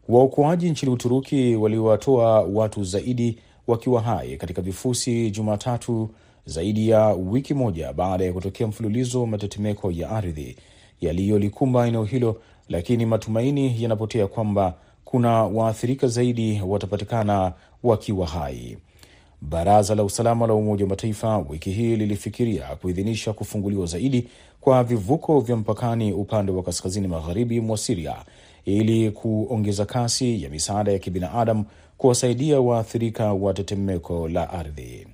Waokoaji 0.09 0.71
nchini 0.71 0.93
Uturuki 0.93 1.57
waliwatoa 1.57 2.41
watu 2.41 2.85
zaidi 2.85 3.39
wakiwa 3.67 4.01
hai 4.03 4.37
katika 4.37 4.63
vifusi 4.63 5.31
Jumatatu 5.31 6.11
zaidi 6.47 6.89
ya 6.89 7.07
wiki 7.09 7.55
moja 7.55 7.93
baada 7.93 8.25
ya 8.25 8.33
kutokea 8.33 8.67
mfululizo 8.67 9.21
wa 9.21 9.27
matetemeko 9.27 9.91
ya 9.91 10.11
ardhi 10.11 10.57
yaliyolikumba 11.01 11.87
eneo 11.87 12.05
hilo, 12.05 12.41
lakini 12.69 13.07
matumaini 13.07 13.83
yanapotea 13.83 14.27
kwamba 14.27 14.75
kuna 15.05 15.43
waathirika 15.45 16.07
zaidi 16.07 16.63
watapatikana 16.67 17.53
wakiwa 17.83 18.27
hai. 18.27 18.77
Baraza 19.41 19.95
la 19.95 20.05
usalama 20.05 20.47
la 20.47 20.55
Umoja 20.55 20.85
wa 20.85 20.89
Mataifa 20.91 21.39
wiki 21.39 21.71
hii 21.71 21.97
lilifikiria 21.97 22.63
kuidhinisha 22.77 23.33
kufunguliwa 23.33 23.87
zaidi 23.87 24.29
kwa 24.61 24.85
vivuko 24.85 25.41
vya 25.41 25.57
mpakani 25.57 26.13
upande 26.13 26.53
wa 26.53 26.63
kaskazini 26.63 27.09
magharibi 27.09 27.61
mwa 27.61 27.79
Siria 27.79 28.17
ili 28.65 29.11
kuongeza 29.11 29.85
kasi 29.85 30.43
ya 30.43 30.51
misaada 30.51 30.93
ya 30.93 30.99
kibinadamu 30.99 31.65
kuwasaidia 31.99 32.61
waathirika 32.61 33.33
wa 33.33 33.55
tetemeko 33.55 34.29
la 34.29 34.51
ardhi. 34.51 35.07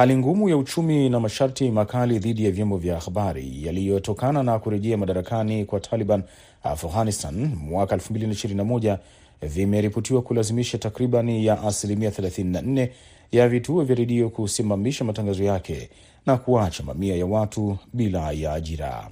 Hali 0.00 0.16
ngumu 0.16 0.48
ya 0.48 0.56
uchumi 0.56 1.08
na 1.08 1.20
masharti 1.20 1.70
makali 1.70 2.18
dhidi 2.18 2.44
ya 2.44 2.50
vyombo 2.50 2.76
vya 2.76 3.00
habari 3.00 3.66
yaliyotokana 3.66 4.42
na 4.42 4.58
kurejea 4.58 4.96
madarakani 4.96 5.64
kwa 5.64 5.80
Taliban 5.80 6.22
Afghanistan 6.62 7.54
mwaka 7.56 7.96
2021 7.96 8.98
vimeripotiwa 9.42 10.22
kulazimisha 10.22 10.78
takriban 10.78 11.28
ya 11.28 11.62
asilimia 11.62 12.10
34 12.10 12.88
ya 13.32 13.48
vituo 13.48 13.84
vya 13.84 13.96
redio 13.96 14.30
kusimamisha 14.30 15.04
matangazo 15.04 15.44
yake 15.44 15.90
na 16.26 16.36
kuacha 16.36 16.82
mamia 16.82 17.16
ya 17.16 17.26
watu 17.26 17.76
bila 17.92 18.32
ya 18.32 18.52
ajira. 18.52 19.10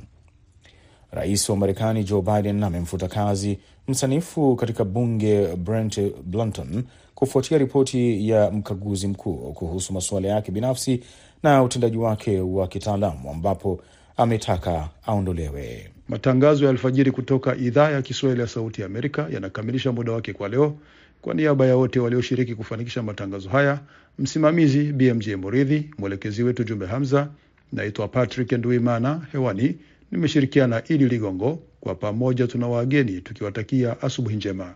Rais 1.12 1.49
wa 1.49 1.57
Marekani 1.57 2.05
Joe 2.05 2.23
Biden 2.23 2.62
amemfuta 2.62 3.09
kazi 3.09 3.59
msanifu 3.88 4.57
katika 4.57 4.85
bunge 4.85 5.57
Brent 5.57 6.01
Bluntон 6.25 6.85
kufuatia 7.14 7.59
ripoti 7.59 8.29
ya 8.29 8.51
mkaguzi 8.51 9.07
mkuu 9.09 9.35
kuhusu 9.53 9.92
masuala 9.92 10.29
yake 10.29 10.53
binafsi 10.53 11.01
na 11.42 11.62
utendaji 11.62 11.97
wake 11.97 12.40
wa 12.40 12.68
kitaalamu 12.68 13.31
ambapo 13.31 13.81
ametaka 14.16 14.88
aondolewe. 15.07 15.90
Matangazo 16.09 16.64
ya 16.64 16.71
alfajiri 16.71 17.11
kutoka 17.11 17.57
idhaa 17.57 17.90
ya 17.90 18.03
Kiswahili 18.03 18.40
ya 18.40 18.47
Sauti 18.47 18.81
ya 18.81 18.87
Amerika 18.87 19.27
yanakamilisha 19.33 19.92
muda 19.92 20.12
wake 20.12 20.33
kwa 20.33 20.49
leo. 20.49 20.77
Kwa 21.23 21.35
niaba 21.35 21.66
ya 21.66 21.77
wote 21.77 22.01
walioshiriki 22.01 22.55
kufanikisha 22.55 23.03
matangazo 23.03 23.49
haya, 23.49 23.79
msimamizi 24.18 24.92
BMJ 24.92 25.29
Moridhi, 25.29 25.90
mwelekezi 25.99 26.42
wetu 26.42 26.64
Jumbe 26.64 26.87
Hamza, 26.87 27.29
naitwa 27.73 28.09
Patrick 28.09 28.53
Nduimana. 28.53 29.27
Hewani 29.33 29.75
nimeshirikiana 30.11 30.83
Idi 30.88 31.09
Ligongo. 31.09 31.59
Kwa 31.81 31.94
pamoja 31.94 32.47
tuna 32.47 32.68
wageni 32.68 33.21
tukiwatakia 33.21 34.03
asubuhi 34.03 34.37
njema. 34.37 34.75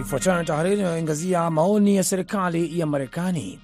Ifuatayo 0.00 0.36
na 0.38 0.44
tahariri 0.44 0.78
inayoangazia 0.80 1.50
maoni 1.50 1.96
ya 1.96 2.04
serikali 2.04 2.78
ya 2.80 2.86
Marekani. 2.86 3.60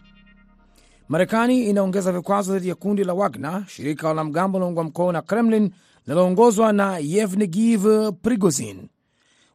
Marekani 1.08 1.64
inaongeza 1.70 2.12
vikwazo 2.12 2.54
dhidi 2.54 2.68
ya 2.68 2.74
kundi 2.74 3.04
la 3.04 3.14
Wagner, 3.14 3.64
shirika 3.68 4.02
la 4.02 4.08
wanamgambo 4.08 4.58
linaungwa 4.58 4.84
mkono 4.84 5.12
na 5.12 5.22
Kremlin 5.22 5.70
linaloongozwa 6.06 6.72
na 6.72 6.98
Yevgeny 6.98 7.78
Prigozhin. 8.22 8.88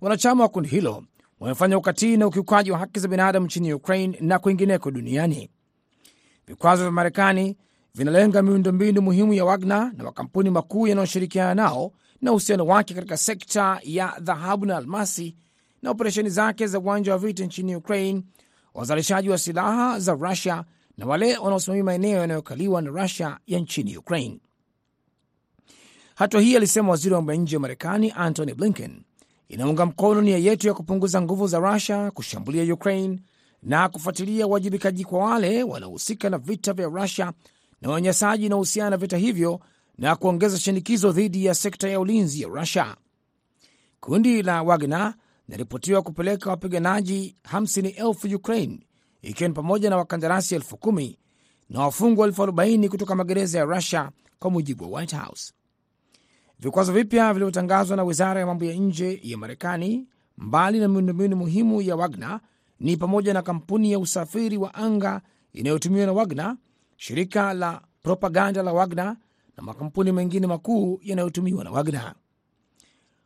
Wanachama 0.01 0.43
wa 0.43 0.49
kundi 0.49 0.69
hilo 0.69 1.03
wamefanya 1.39 1.77
ukatili 1.77 2.17
na 2.17 2.27
ukiukaji 2.27 2.71
wa 2.71 2.77
haki 2.77 2.99
za 2.99 3.07
binadamu 3.07 3.45
nchini 3.45 3.73
Ukraine 3.73 4.17
na 4.21 4.39
kwingineko 4.39 4.91
duniani. 4.91 5.49
Vikwazo 6.47 6.83
vya 6.83 6.91
Marekani 6.91 7.57
vinalenga 7.95 8.41
miundombinu 8.41 9.01
muhimu 9.01 9.33
ya 9.33 9.45
Wagner 9.45 9.91
na 9.97 10.03
makampuni 10.03 10.49
makuu 10.49 10.87
yanayoshirikiana 10.87 11.55
nao 11.55 11.91
na 12.21 12.31
uhusiano 12.31 12.65
wake 12.65 12.93
katika 12.93 13.17
sekta 13.17 13.79
ya 13.83 14.13
dhahabu 14.19 14.65
na 14.65 14.77
almasi 14.77 15.35
na 15.81 15.89
operesheni 15.91 16.29
zake 16.29 16.67
za 16.67 16.79
uwanja 16.79 17.11
wa 17.11 17.17
vita 17.17 17.43
nchini 17.45 17.75
Ukraine, 17.75 18.23
wazalishaji 18.73 19.29
wa 19.29 19.37
silaha 19.37 19.99
za 19.99 20.13
Rusia 20.13 20.63
na 20.97 21.05
wale 21.05 21.37
wanaosimamia 21.37 21.83
maeneo 21.83 22.19
yanayokaliwa 22.19 22.81
na 22.81 22.89
Rusia 22.89 23.37
ya 23.47 23.59
nchini 23.59 23.97
Ukraine. 23.97 24.39
Hatua 26.19 26.41
hii, 26.41 26.55
alisema 26.55 26.89
waziri 26.89 27.13
wa 27.13 27.19
mambo 27.21 27.31
ya 27.33 27.37
nje 27.37 27.55
wa 27.55 27.61
Marekani 27.61 28.13
Antony 28.15 28.53
Blinken, 28.53 29.01
inaunga 29.49 29.85
mkono 29.85 30.21
nia 30.21 30.37
yetu 30.37 30.67
ya 30.67 30.73
kupunguza 30.73 31.21
nguvu 31.21 31.47
za 31.47 31.59
Rusia 31.59 32.11
kushambulia 32.11 32.73
Ukraine 32.73 33.19
na 33.63 33.89
kufuatilia 33.89 34.47
uwajibikaji 34.47 35.05
kwa 35.05 35.19
wale 35.19 35.63
wanaohusika 35.63 36.29
na 36.29 36.37
vita 36.37 36.73
vya 36.73 36.87
Rusia 36.87 37.33
na 37.81 37.89
wanyanyasaji 37.89 38.45
inaohusiana 38.45 38.89
na 38.89 38.97
vita 38.97 39.17
hivyo 39.17 39.59
na 39.97 40.15
kuongeza 40.15 40.59
shinikizo 40.59 41.11
dhidi 41.11 41.45
ya 41.45 41.55
sekta 41.55 41.89
ya 41.89 41.99
ulinzi 41.99 42.41
ya 42.41 42.47
Rusia. 42.47 42.95
Kundi 43.99 44.41
la 44.43 44.63
Wagner 44.63 45.13
linaripotiwa 45.47 46.01
kupeleka 46.01 46.49
wapiganaji 46.49 47.35
50,000 47.53 48.35
Ukraine, 48.35 48.79
ikiwa 49.21 49.47
ni 49.47 49.53
pamoja 49.55 49.89
na 49.89 49.97
wakandarasi 49.97 50.55
elfu 50.55 50.77
kumi 50.77 51.17
na 51.69 51.79
wafungwa 51.79 52.27
elfu 52.27 52.43
arobaini 52.43 52.89
kutoka 52.89 53.15
magereza 53.15 53.59
ya 53.59 53.65
Rusia, 53.65 54.11
kwa 54.39 54.51
mujibu 54.51 54.83
wa 54.83 54.99
White 54.99 55.15
House. 55.15 55.53
Vikwazo 56.59 56.93
vipya 56.93 57.33
vilivyotangazwa 57.33 57.97
na 57.97 58.03
wizara 58.03 58.39
ya 58.39 58.45
mambo 58.45 58.65
ya 58.65 58.73
nje 58.75 59.19
ya 59.23 59.37
Marekani, 59.37 60.07
mbali 60.37 60.79
na 60.79 60.87
miundombinu 60.87 61.35
muhimu 61.35 61.81
ya 61.81 61.95
Wagner, 61.95 62.39
ni 62.79 62.97
pamoja 62.97 63.33
na 63.33 63.41
kampuni 63.41 63.91
ya 63.91 63.99
usafiri 63.99 64.57
wa 64.57 64.73
anga 64.73 65.21
inayotumiwa 65.53 66.05
na 66.05 66.11
Wagner, 66.11 66.55
shirika 66.97 67.53
la 67.53 67.81
propaganda 68.03 68.63
la 68.63 68.73
Wagner 68.73 69.15
na 69.57 69.63
makampuni 69.63 70.11
mengine 70.11 70.47
makuu 70.47 70.99
yanayotumiwa 71.03 71.63
na 71.63 71.71
Wagner. 71.71 72.13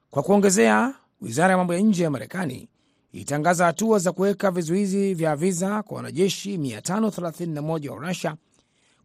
Kwa 0.09 0.23
kuongezea, 0.23 0.93
wizara 1.21 1.51
ya 1.51 1.57
mambo 1.57 1.73
ya 1.73 1.79
nje 1.79 2.03
ya 2.03 2.09
Marekani 2.09 2.69
ilitangaza 3.11 3.65
hatua 3.65 3.99
za 3.99 4.11
kuweka 4.11 4.51
vizuizi 4.51 5.13
vya 5.13 5.35
viza 5.35 5.83
kwa 5.83 5.97
wanajeshi 5.97 6.57
531 6.57 7.89
wa 7.89 8.07
Rusia 8.07 8.35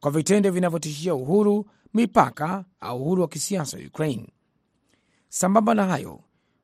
kwa 0.00 0.10
vitendo 0.10 0.50
vinavyotishia 0.50 1.14
uhuru, 1.14 1.66
mipaka 1.94 2.64
au 2.81 3.03
uhuru 3.03 3.22
wa 3.22 3.29
kisiasa 3.29 3.77
wa 3.77 3.83
Ukraine. 3.83 4.29
Sambamba 5.29 5.74
na 5.74 5.87
hayo, 5.87 6.20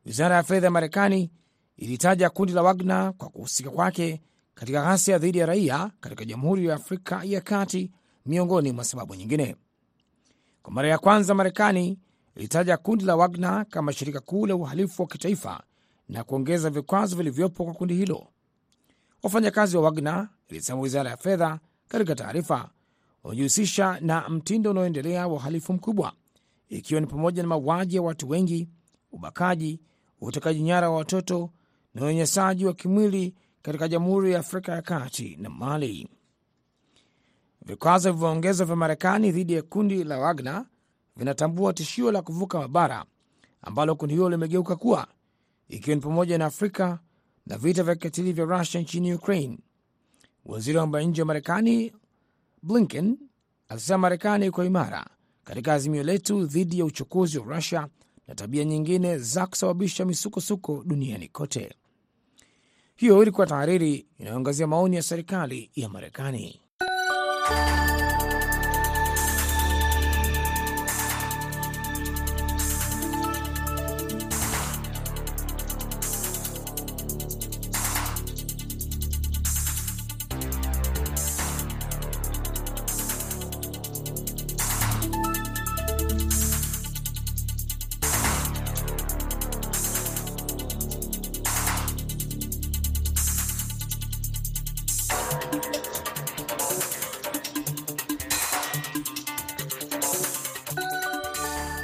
wizara 0.06 0.36
ya 0.36 0.42
fedha 0.42 0.66
ya 0.66 0.70
Marekani 0.70 1.30
ilitaja 1.76 2.30
kundi 2.30 2.52
la 2.52 2.62
Wagner 2.62 3.12
kwa 3.18 3.28
kuhusika 3.28 3.70
kwake 3.70 4.22
katika 4.54 4.82
ghasia 4.82 5.18
dhidi 5.18 5.38
ya 5.38 5.46
raia 5.46 5.90
katika 6.00 6.24
Jamhuri 6.24 6.66
ya 6.66 6.74
Afrika 6.74 7.20
ya 7.24 7.40
Kati, 7.40 7.90
miongoni 8.26 8.72
mwa 8.72 8.84
sababu 8.84 9.14
nyingine. 9.14 9.56
Kwa 10.62 10.72
mara 10.72 10.88
ya 10.88 10.98
kwanza, 10.98 11.34
Marekani 11.34 11.98
ilitaja 12.36 12.76
kundi 12.76 13.04
la 13.04 13.16
Wagner 13.16 13.66
kama 13.68 13.92
shirika 13.92 14.20
kuu 14.20 14.46
la 14.46 14.54
uhalifu 14.56 15.02
wa 15.02 15.08
kitaifa 15.08 15.62
na 16.08 16.24
kuongeza 16.24 16.70
vikwazo 16.70 17.16
vilivyopo 17.16 17.64
kwa 17.64 17.74
kundi 17.74 17.94
hilo. 17.94 18.26
Wafanyakazi 19.22 19.76
wa 19.76 19.82
Wagner, 19.82 20.28
ilisema 20.48 20.80
wizara 20.80 21.10
ya 21.10 21.16
fedha 21.16 21.58
katika 21.88 22.14
taarifa, 22.14 22.70
wamejihusisha 23.24 23.98
na 24.00 24.28
mtindo 24.28 24.70
unaoendelea 24.70 25.26
wa 25.28 25.34
uhalifu 25.34 25.72
mkubwa, 25.72 26.12
ikiwa 26.68 27.00
ni 27.00 27.06
pamoja 27.06 27.42
na 27.42 27.48
mauaji 27.48 27.96
ya 27.96 28.02
watu 28.02 28.28
wengi, 28.30 28.68
ubakaji, 29.12 29.80
utekaji 30.20 30.62
nyara 30.62 30.90
wa 30.90 30.96
watoto 30.96 31.50
na 31.94 32.02
unyanyasaji 32.04 32.66
wa 32.66 32.74
kimwili 32.74 33.34
katika 33.62 33.88
Jamhuri 33.88 34.32
ya 34.32 34.38
Afrika 34.38 34.72
ya 34.72 34.82
Kati 34.82 35.36
na 35.40 35.50
Mali. 35.50 36.08
Vikwazo 37.62 38.10
vilivyoongezwa 38.12 38.66
vya 38.66 38.76
Marekani 38.76 39.32
dhidi 39.32 39.52
ya 39.52 39.62
kundi 39.62 40.04
la 40.04 40.18
Wagner 40.18 40.64
vinatambua 41.16 41.72
tishio 41.72 42.12
la 42.12 42.22
kuvuka 42.22 42.58
mabara 42.58 43.04
ambalo 43.62 43.94
kundi 43.96 44.14
hilo 44.14 44.28
limegeuka 44.30 44.76
kuwa, 44.76 45.06
ikiwa 45.68 45.96
ni 45.96 46.02
pamoja 46.02 46.38
na 46.38 46.46
Afrika 46.46 46.98
na 47.46 47.58
vita 47.58 47.82
vya 47.82 47.94
kikatili 47.94 48.32
vya 48.32 48.44
Rusia 48.44 48.80
nchini 48.80 49.14
Ukraine. 49.14 49.58
Waziri 50.44 50.78
wa 50.78 50.82
mambo 50.82 50.98
ya 51.00 51.04
nje 51.04 51.22
wa 51.22 51.26
Marekani 51.26 51.92
Blinken 52.64 53.18
alisema 53.68 53.98
Marekani 53.98 54.46
iko 54.46 54.64
imara 54.64 55.06
katika 55.44 55.74
azimio 55.74 56.02
letu 56.02 56.46
dhidi 56.46 56.78
ya 56.78 56.84
uchokozi 56.84 57.38
wa 57.38 57.56
Rusia 57.56 57.88
na 58.28 58.34
tabia 58.34 58.64
nyingine 58.64 59.18
za 59.18 59.46
kusababisha 59.46 60.04
misukosuko 60.04 60.82
duniani 60.86 61.28
kote. 61.28 61.74
Hiyo 62.96 63.22
ilikuwa 63.22 63.46
tahariri 63.46 64.06
inayoangazia 64.18 64.66
maoni 64.66 64.96
ya 64.96 65.02
serikali 65.02 65.70
ya 65.74 65.88
Marekani. 65.88 66.60